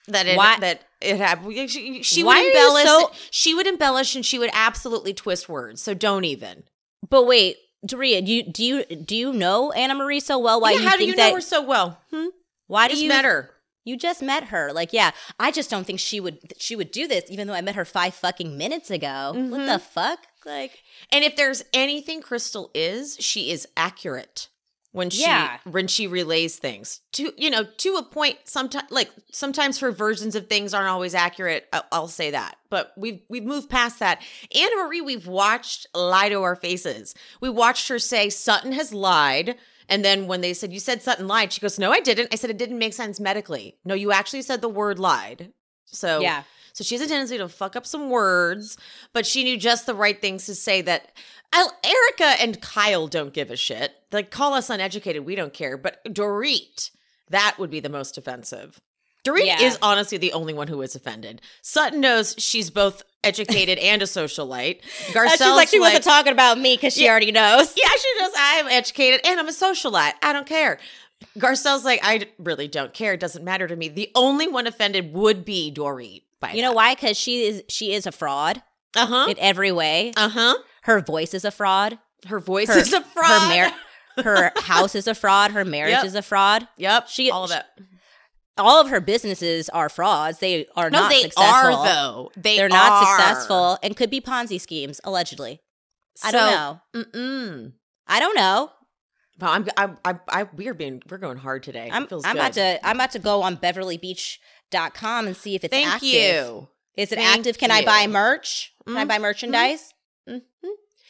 [0.09, 1.69] that it Why- that it happened.
[1.71, 2.85] She, she would embellish.
[2.87, 5.83] so- she would embellish and she would absolutely twist words.
[5.83, 6.65] So don't even.
[7.09, 10.61] But wait, Doria, do you do you do you know Annemarie so well?
[10.61, 11.28] Why Yeah, you how do you that?
[11.30, 12.01] know her so well?
[12.12, 12.26] Hmm?
[12.66, 13.51] why I do you met her.
[13.85, 14.72] You just met her.
[14.72, 17.61] Like, yeah, I just don't think she would she would do this, even though I
[17.61, 19.32] met her five fucking minutes ago.
[19.35, 19.66] What Mm-hmm.
[19.66, 20.20] the fuck?
[20.47, 20.78] Like,
[21.12, 24.49] And if there's anything Crystal is, she is accurate
[24.95, 25.59] when she Yeah.
[25.64, 28.38] when she relays things to you know to a point.
[28.45, 31.66] Sometimes like sometimes her versions of things aren't always accurate.
[31.72, 34.22] I'll, I'll say that, but we've we've moved past that.
[34.55, 37.12] Annemarie, we've watched lie to our faces.
[37.40, 39.57] We watched her say Sutton has lied.
[39.88, 42.32] And then when they said, You said Sutton lied, she goes, No, I didn't.
[42.32, 43.76] I said it didn't make sense medically.
[43.84, 45.53] No, you actually said the word lied.
[45.86, 46.45] So yeah.
[46.75, 48.77] So she has a tendency to fuck up some words,
[49.14, 51.12] but she knew just the right things to say that
[51.53, 53.93] I, Erica and Kyle don't give a shit.
[54.12, 55.25] Like, call us uneducated.
[55.25, 55.77] We don't care.
[55.79, 56.91] But Dorit,
[57.31, 58.81] that would be the most offensive.
[59.25, 59.62] Dorit Yeah.
[59.62, 61.41] is honestly the only one who is offended.
[61.62, 64.81] Sutton knows she's both educated and a socialite.
[65.09, 67.11] Uh, Garcelle's She's like, she wasn't talking about me because she Yeah.
[67.12, 67.72] already knows.
[67.77, 70.12] yeah, she knows I am educated and I'm a socialite.
[70.22, 70.79] I don't care.
[71.39, 73.14] Garcelle's like, I really don't care.
[73.14, 73.89] It doesn't matter to me.
[73.89, 76.22] The only one offended would be Dorit.
[76.49, 76.95] By You know why?
[76.95, 78.62] Because she is she is a fraud
[78.97, 79.26] Uh huh.
[79.30, 80.12] in every way.
[80.16, 80.55] Uh huh.
[80.82, 81.99] Her voice is a fraud.
[82.26, 83.51] Her voice Her, is a fraud.
[83.53, 85.51] Her, mar- her house is a fraud.
[85.53, 86.05] Her marriage Yep.
[86.05, 86.68] is a fraud.
[86.76, 87.09] Yep.
[87.09, 87.64] She- all of it.
[88.57, 90.38] All of her businesses are frauds.
[90.38, 91.74] They are No, not they successful.
[91.76, 92.30] are though.
[92.36, 93.18] They They're not are.
[93.18, 95.61] successful and could be Ponzi schemes, allegedly.
[96.22, 96.80] I don't know.
[97.03, 97.72] Mm-mm.
[98.07, 98.70] I don't know.
[99.40, 101.90] Wow, I'm, I, I, I, we're being, we're going hard today.
[101.92, 102.38] I'm, It feels I'm good.
[102.40, 103.57] about to I'm about to go on
[104.75, 106.09] beverlybeach.com and see if it's Thank active.
[106.09, 106.68] you.
[106.97, 107.59] Is it Thank active?
[107.59, 108.72] Can I buy merch?
[108.87, 109.09] Can I Mhm.
[109.09, 109.95] buy merchandise?
[110.29, 110.43] Mhm.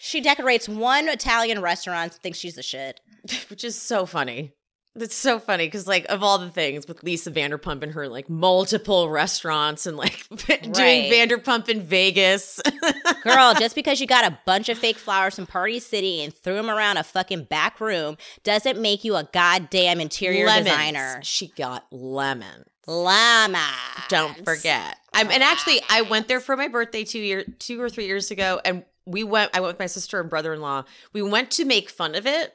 [0.00, 3.00] She decorates one Italian restaurant and thinks she's the shit.
[3.48, 4.52] Which is so funny.
[4.96, 8.30] It's so funny because, like, of all the things with Lisa Vanderpump and her like
[8.30, 11.10] multiple restaurants and like doing Right.
[11.12, 12.60] Vanderpump in Vegas.
[13.24, 16.54] Girl, just because you got a bunch of fake flowers from Party City and threw
[16.54, 20.66] them around a fucking back room doesn't make you a goddamn interior Lemons.
[20.68, 21.20] designer.
[21.24, 22.66] She got lemons.
[22.86, 23.66] Llama.
[24.08, 24.96] Don't forget.
[25.12, 28.30] I'm, and actually, I went there for my birthday two year, two or three years
[28.30, 29.50] ago, and we went.
[29.56, 30.84] I went with my sister and brother in law.
[31.12, 32.52] We went to make fun of it,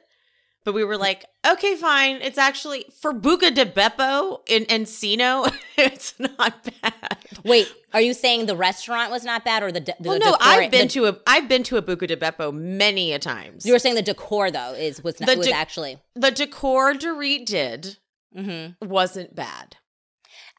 [0.64, 2.16] but we were like, okay, fine.
[2.22, 5.50] It's actually for Buca di Beppo in Encino.
[5.78, 7.18] it's not bad.
[7.44, 10.32] Wait, are you saying the restaurant was not bad or the, de- the Well, no,
[10.32, 13.18] decor- I've been the- to a I've been to a Buca di Beppo many a
[13.18, 13.64] times.
[13.64, 15.98] You were saying the decor though is was not, The was actually.
[16.14, 17.96] the decor Dorit did
[18.36, 19.76] hmm wasn't bad.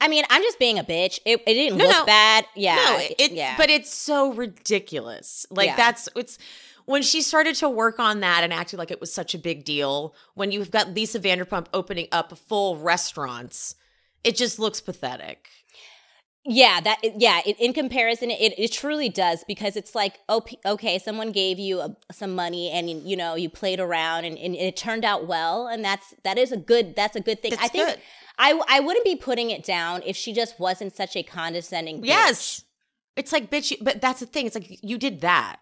[0.02, 1.20] I mean, I'm just being a bitch.
[1.26, 2.06] It, it didn't No, look no.
[2.06, 2.46] bad.
[2.56, 3.56] Yeah, no, it- yeah.
[3.56, 5.46] but it's so ridiculous.
[5.50, 5.76] Like Yeah.
[5.78, 6.38] that's it's
[6.86, 9.64] when she started to work on that and acted like it was such a big
[9.64, 10.16] deal.
[10.34, 13.76] When you've got Lisa Vanderpump opening up full restaurants,
[14.24, 15.48] it just looks pathetic.
[16.44, 17.42] Yeah, that yeah.
[17.46, 21.82] It, in comparison, it, it truly does because it's like oh, okay, someone gave you
[21.82, 25.68] a, some money and you know you played around and, and it turned out well,
[25.68, 27.52] and that's that is a good that's a good thing.
[27.52, 28.00] That's I think good.
[28.42, 32.02] I I wouldn't be putting it down if she just wasn't such a condescending.
[32.02, 32.08] bitch.
[32.08, 32.66] Yes.
[33.16, 34.48] It's like bitch, but that's the thing.
[34.48, 35.58] It's like you did that.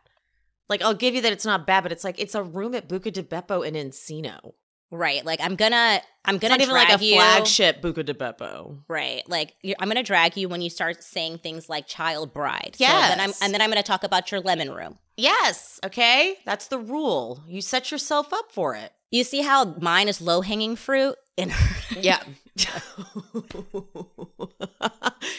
[0.70, 2.88] Like I'll give you that it's not bad, but it's like it's a room at
[2.88, 4.54] Buca di Beppo in Encino.
[4.92, 5.26] Right.
[5.26, 7.16] Like I'm gonna I'm gonna not even like a you.
[7.16, 8.80] flagship Buca di Beppo.
[8.88, 9.28] Right.
[9.28, 12.76] Like you're, I'm gonna drag you when you start saying things like child bride.
[12.78, 14.98] So then I'm and then I'm gonna talk about your lemon room.
[15.18, 16.38] Yes, okay?
[16.46, 17.44] That's the rule.
[17.46, 18.94] You set yourself up for it.
[19.12, 21.52] You see how mine is low hanging fruit and
[21.98, 22.22] Yeah.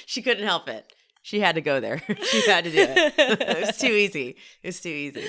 [0.07, 0.93] she couldn't help it.
[1.23, 2.03] She had to go there.
[2.25, 3.15] she had to do it.
[3.19, 4.37] it was too easy.
[4.63, 5.29] It was too easy.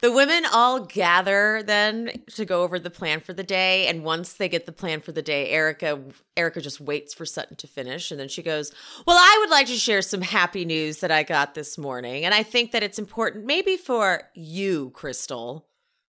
[0.00, 4.32] The women all gather then to go over the plan for the day, and once
[4.32, 6.00] they get the plan for the day, Erica
[6.38, 8.72] Erica just waits for Sutton to finish, and then she goes,
[9.06, 12.32] "Well, I would like to share some happy news that I got this morning, and
[12.32, 15.68] I think that it's important, maybe for you, Crystal."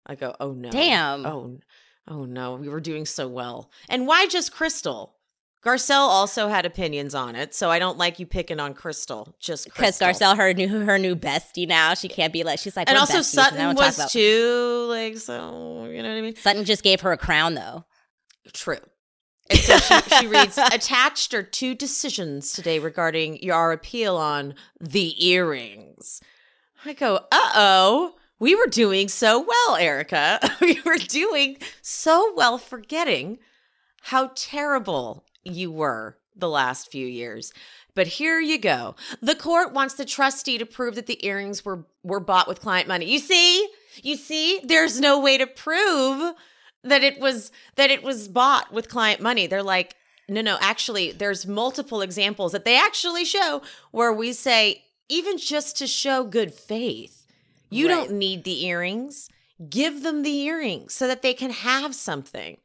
[0.06, 1.26] I go, "Oh no, Damn.
[1.26, 1.60] oh,
[2.08, 5.16] oh no, we were doing so well, and why just Crystal?"
[5.64, 9.34] Garcelle also had opinions on it, so I don't like you picking on Crystal.
[9.40, 10.10] Just because Crystal.
[10.10, 11.94] Garcelle her new her new bestie now.
[11.94, 15.18] She can't be like she's like and also besties," Sutton talk was about- too, like
[15.18, 15.86] so.
[15.90, 16.36] You know what I mean?
[16.36, 17.86] Sutton just gave her a crown though.
[18.52, 18.80] True.
[19.50, 25.26] And so she, she reads attached are two decisions today regarding your appeal on the
[25.26, 26.22] earrings.
[26.86, 28.16] I go, uh oh.
[28.44, 30.38] We were doing so well, Erica.
[30.60, 33.40] We were doing so well, forgetting
[34.02, 37.54] how terrible you were the last few years.
[37.96, 38.96] But here you go.
[39.22, 42.86] The court wants the trustee to prove that the earrings were were bought with client
[42.86, 43.06] money.
[43.06, 43.70] You see?
[44.02, 44.60] You see?
[44.62, 46.36] There's no way to prove
[46.84, 49.48] that it was that it was bought with client money.
[49.48, 49.96] They're like,
[50.28, 55.78] no, no, actually, there's multiple examples that they actually show where we say, even just
[55.78, 57.23] to show good faith,
[57.74, 57.96] you Right.
[57.96, 59.30] don't need the earrings.
[59.70, 62.58] Give them the earrings so that they can have something.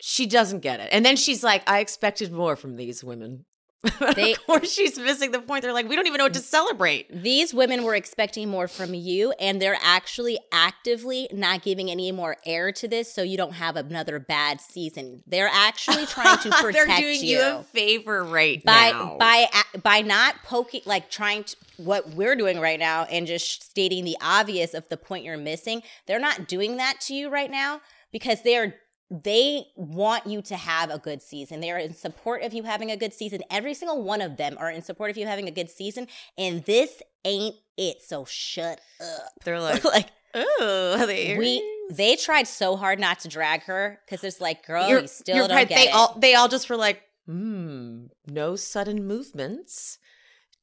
[0.00, 0.88] She doesn't get it.
[0.92, 3.44] And then she's like, I expected more from these women.
[4.16, 5.62] They- of course, she's missing the point.
[5.62, 7.06] They're like, we don't even know what to celebrate.
[7.22, 12.36] These women were expecting more from you, and they're actually actively not giving any more
[12.44, 15.22] air to this, so you don't have another bad season.
[15.26, 17.40] They're actually trying to protect They're doing you.
[17.40, 19.16] a favor right by now.
[19.18, 19.46] by
[19.82, 24.16] by not poking like trying to what we're doing right now and just stating the
[24.20, 28.42] obvious of the point you're missing they're not doing that to you right now because
[28.42, 28.74] they're
[29.10, 32.90] they want you to have a good season they are in support of you having
[32.90, 35.50] a good season every single one of them are in support of you having a
[35.50, 36.06] good season
[36.36, 42.46] and this ain't it so shut up They're like, like oh, the we they tried
[42.46, 45.56] so hard not to drag her because it's like girl You're- you still you're don't
[45.56, 45.68] right.
[45.68, 49.98] get they it all they all just were like, hmm, no sudden movements.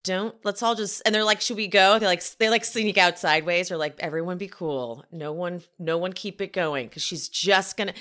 [0.03, 1.97] Don't let's all just and they're like, should we go?
[1.97, 5.03] They like they like sneak out sideways or like everyone be cool.
[5.11, 7.93] No one no one keep it going because she's just gonna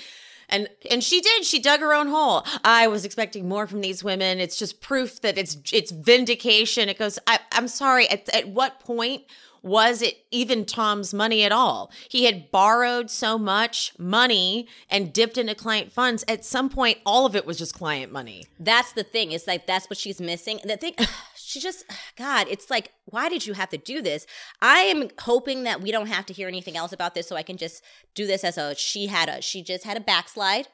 [0.49, 1.45] and and she did.
[1.45, 2.45] She dug her own hole.
[2.63, 4.39] I was expecting more from these women.
[4.39, 6.89] It's just proof that it's it's vindication.
[6.89, 7.19] It goes.
[7.27, 8.09] I, I'm sorry.
[8.09, 9.23] At, at what point
[9.65, 11.91] was it even Tom's money at all?
[12.07, 16.23] He had borrowed so much money and dipped into client funds.
[16.27, 18.45] At some point, all of it was just client money.
[18.59, 19.31] That's the thing.
[19.31, 20.59] It's like that's what she's missing.
[20.63, 20.93] The thing,
[21.55, 21.85] she just,
[22.17, 24.27] God, it's like, why did you have to do this?
[24.61, 27.43] I am hoping that we don't have to hear anything else about this, so I
[27.43, 27.83] can just
[28.13, 30.67] do this as a she had a she just had a backslide,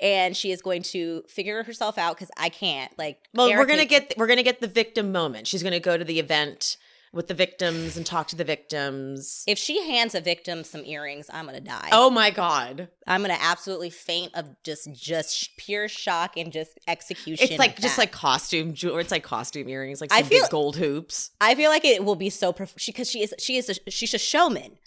[0.00, 2.96] and she is going to figure herself out because I can't.
[2.98, 5.46] Like, Well, we're gonna get we're gonna get the victim moment.
[5.46, 6.76] She's gonna go to the event
[7.16, 9.42] with the victims and talk to the victims.
[9.48, 11.88] If she hands a victim some earrings, I'm gonna die.
[11.90, 12.88] Oh my god!
[13.06, 17.48] I'm gonna absolutely faint of just just pure shock and just execution.
[17.50, 18.02] It's like just that.
[18.02, 19.02] like costume jewelry.
[19.02, 21.30] It's like costume earrings, like I feel- big gold hoops.
[21.40, 23.90] I feel like it will be so prof- she because she is she is a,
[23.90, 24.78] she's a showman,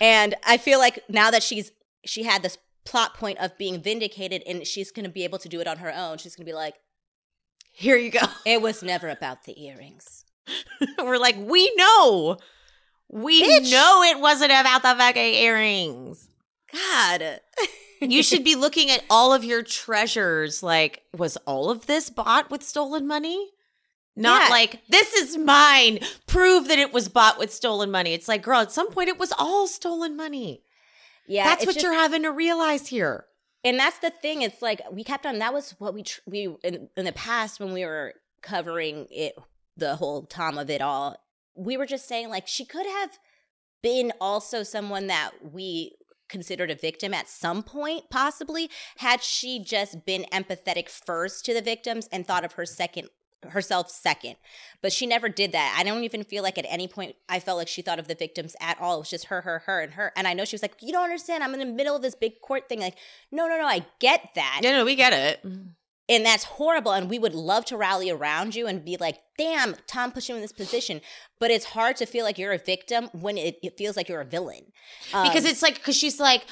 [0.00, 1.70] and I feel like now that she's
[2.04, 5.60] she had this plot point of being vindicated, and she's gonna be able to do
[5.60, 6.18] it on her own.
[6.18, 6.74] She's gonna be like,
[7.72, 8.20] Here you go.
[8.46, 10.23] "It was never about the earrings."
[10.98, 12.36] We're like, we know.
[13.10, 13.70] We Bitch.
[13.70, 16.28] know it wasn't about the fucking earrings.
[16.72, 17.40] God,
[18.00, 20.62] You should be looking at all of your treasures.
[20.62, 23.50] Like, was all of this bought with stolen money?
[24.16, 24.48] Not Yeah.
[24.48, 26.00] like, this is mine.
[26.26, 28.12] Prove that it was bought with stolen money.
[28.14, 30.62] It's like, girl, at some point it was all stolen money.
[31.26, 33.26] yeah, That's what just- you're having to realize here.
[33.64, 34.42] and that's the thing.
[34.42, 35.38] It's like we kept on.
[35.38, 39.34] That was what we tr- we in, in the past when we were covering it,
[39.76, 41.16] the whole Tom of it all.
[41.54, 43.18] We were just saying like she could have
[43.82, 45.94] been also someone that we
[46.28, 51.60] considered a victim at some point possibly had she just been empathetic first to the
[51.60, 53.08] victims and thought of her second
[53.50, 54.36] herself second.
[54.80, 55.76] But she never did that.
[55.78, 58.14] I don't even feel like at any point i felt like she thought of the
[58.14, 58.96] victims at all.
[58.96, 60.12] It was just her her her and her.
[60.16, 61.44] And i know she was like you don't understand.
[61.44, 62.80] I'm in the middle of this big court thing.
[62.80, 62.96] Like
[63.30, 63.66] no no no.
[63.66, 64.60] I get that.
[64.62, 65.44] Yeah, no, we get it.
[65.44, 65.70] Mm.
[66.08, 69.74] And that's horrible and we would love to rally around you and be like damn
[69.86, 71.00] tom put you in this position.
[71.40, 74.20] But it's hard to feel like you're a victim when it, it feels like you're
[74.20, 74.72] a villain.
[75.12, 76.46] Um, because it's like because she's like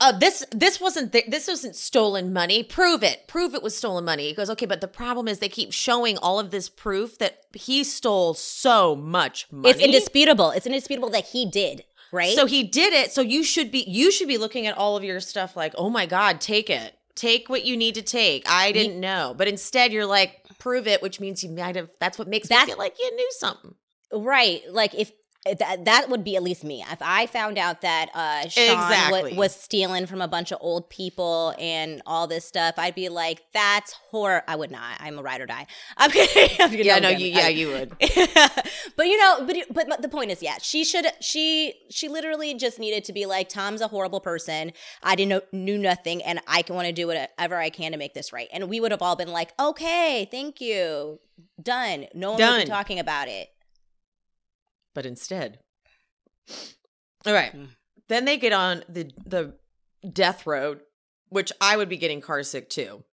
[0.00, 2.62] uh, this this wasn't th- this wasn't stolen money.
[2.62, 3.26] Prove it.
[3.26, 4.28] Prove it was stolen money.
[4.28, 7.40] He goes okay but the problem is they keep showing all of this proof that
[7.54, 9.70] he stole so much money.
[9.70, 10.50] It's indisputable.
[10.50, 12.36] It's indisputable that he did right?
[12.36, 13.10] So he did it.
[13.10, 15.88] So you should be you should be looking at all of your stuff like oh
[15.88, 18.44] my god take it take what you need to take.
[18.48, 19.34] I didn't know.
[19.36, 22.66] But instead you're like prove it which means you might have that's what makes That's-
[22.66, 23.74] me feel like you knew something.
[24.12, 24.62] Right.
[24.70, 25.10] Like if
[25.44, 29.34] that, that would be at least me if i found out that uh sean Exactly.
[29.34, 33.42] was stealing from a bunch of old people and all this stuff i'd be like
[33.52, 35.66] that's horror i would not i'm a ride or die
[35.96, 36.86] i'm kidding I'm kidding.
[36.86, 37.90] yeah no you yeah I- you would
[38.96, 42.78] but you know, but but the point is, yeah, she should she she literally just
[42.78, 44.72] needed to be like, Tom's a horrible person.
[45.02, 47.98] I didn't know, knew nothing, and I can want to do whatever I can to
[47.98, 48.48] make this right.
[48.52, 51.20] And we would have all been like, okay, thank you,
[51.62, 52.06] done.
[52.14, 53.48] No one would be talking about it.
[54.94, 55.58] But instead
[57.26, 57.68] all right Mm.
[58.08, 59.54] then they get on the the
[60.10, 60.80] death road
[61.28, 63.04] which i would be getting car sick too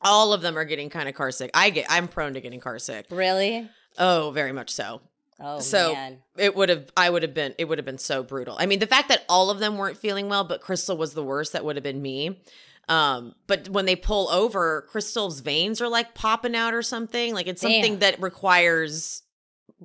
[0.00, 2.60] all of them are getting kind of car sick i get i'm prone to getting
[2.60, 3.68] car sick Really?
[3.98, 5.00] oh very much so
[5.44, 6.18] Oh So- man.
[6.38, 8.78] it would have i would have been it would have been so brutal i mean
[8.78, 11.64] the fact that all of them weren't feeling well but crystal was the worst that
[11.64, 12.40] would have been me
[12.88, 17.48] um but when they pull over crystal's veins are like popping out or something like
[17.48, 17.98] it's something Damn.
[18.00, 19.22] that requires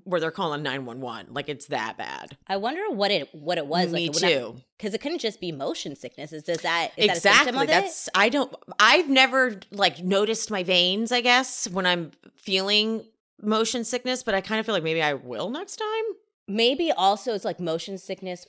[0.03, 3.91] where they're calling 911 like it's that bad I wonder what it what it was.
[3.91, 6.31] me like, too Because it couldn't just be motion sickness.
[6.33, 10.63] Is does that is that exactly of that's i don't i've never like noticed my
[10.63, 13.03] veins i guess when i'm feeling
[13.41, 16.03] motion sickness but i kind of feel like maybe i will next time?
[16.49, 18.45] Maybe also it's like motion sickness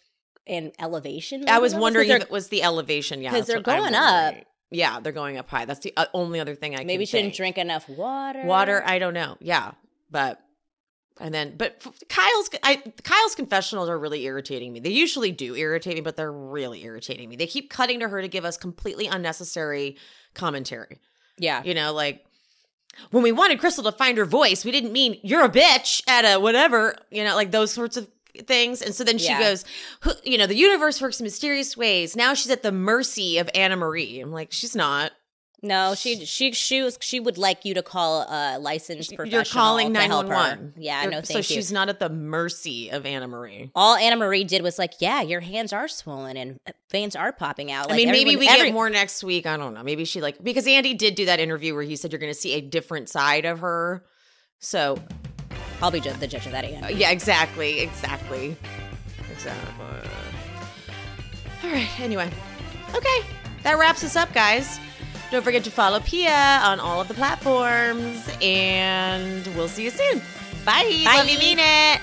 [0.47, 1.49] and elevation.
[1.49, 4.34] i was wondering if it was the elevation yeah 'cause that's they're going up.
[4.70, 7.36] yeah they're going up high that's the uh, only other thing i maybe shouldn't think.
[7.36, 8.45] drink enough water.
[8.45, 9.72] water i don't know yeah
[10.11, 10.41] but
[11.21, 14.81] and then but kyle's I, kyle's confessionals are really irritating me.
[14.81, 17.37] They usually do irritate me but they're really irritating me.
[17.37, 19.97] They keep cutting to her to give us completely unnecessary
[20.35, 20.99] commentary.
[21.39, 21.62] Yeah.
[21.64, 22.25] you know like
[23.11, 26.23] when we wanted crystal to find her voice we didn't mean you're a bitch at
[26.25, 28.09] a whatever you know like those sorts of
[28.47, 28.83] things.
[28.83, 29.41] And so then she Yeah.
[29.41, 29.64] goes
[30.25, 32.14] you know the universe works in mysterious ways.
[32.16, 34.23] Now she's at the mercy of annemarie.
[34.23, 35.12] I'm like she's not
[35.61, 39.33] No, she she she was she would like you to call a licensed professional.
[39.41, 40.33] you're calling help her.
[40.35, 41.43] 911 Yeah, You're- no, thank so you.
[41.43, 45.73] she's not at the mercy of annemarie all Annemarie did was like, yeah, your hands
[45.73, 46.61] are swollen and
[46.93, 47.87] veins are popping out.
[47.87, 49.47] I Like, mean, maybe everyone- we every- get more next week.
[49.47, 49.83] I don't know.
[49.83, 52.39] Maybe she like because Andy did do that interview where he said you're going to
[52.39, 54.05] see a different side of her.
[54.61, 54.97] So
[55.83, 56.85] I'll be the judge of that again.
[56.85, 58.57] uh, yeah, exactly, exactly,
[59.29, 59.85] exactly.
[61.65, 62.01] All right.
[62.01, 62.31] Anyway,
[62.95, 63.21] okay,
[63.65, 64.79] that wraps us up, guys.
[65.31, 70.20] Don't forget to follow Pia on all of the platforms, and we'll see you soon.
[70.64, 71.03] Bye.
[71.05, 71.16] Bye.
[71.16, 72.01] Love you, mean it.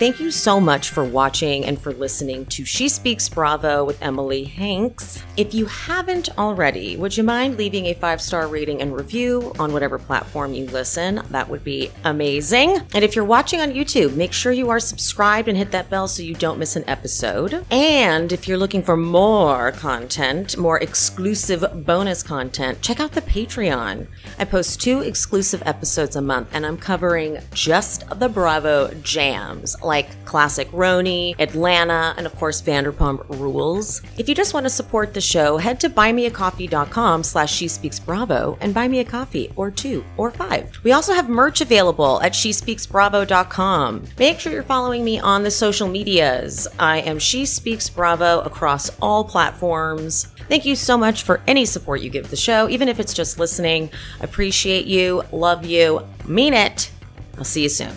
[0.00, 4.44] Thank you so much for watching and for listening to She Speaks Bravo with Emily
[4.44, 5.22] Hanks.
[5.36, 9.74] If you haven't already, would you mind leaving a five star rating and review on
[9.74, 11.20] whatever platform you listen?
[11.28, 12.78] That would be amazing.
[12.94, 16.08] And if you're watching on YouTube, make sure you are subscribed and hit that bell
[16.08, 17.66] so you don't miss an episode.
[17.70, 24.06] And if you're looking for more content, more exclusive bonus content, check out the Patreon.
[24.38, 30.24] I post two exclusive episodes a month, and I'm covering just the Bravo jams like
[30.24, 34.00] Classic RHONY, Atlanta, and of course Vanderpump Rules.
[34.16, 38.56] If you just want to support the show, head to buymeacoffee.com slash she speaks bravo
[38.60, 40.78] and buy me a coffee or two or five.
[40.84, 44.04] We also have merch available at she speaks bravo.com.
[44.16, 46.68] Make sure you're following me on the social medias.
[46.78, 50.26] I am She Speaks Bravo across all platforms.
[50.48, 53.40] Thank you so much for any support you give the show, even if it's just
[53.40, 53.90] listening.
[54.20, 56.92] Appreciate you, love you, mean it.
[57.36, 57.96] I'll see you soon.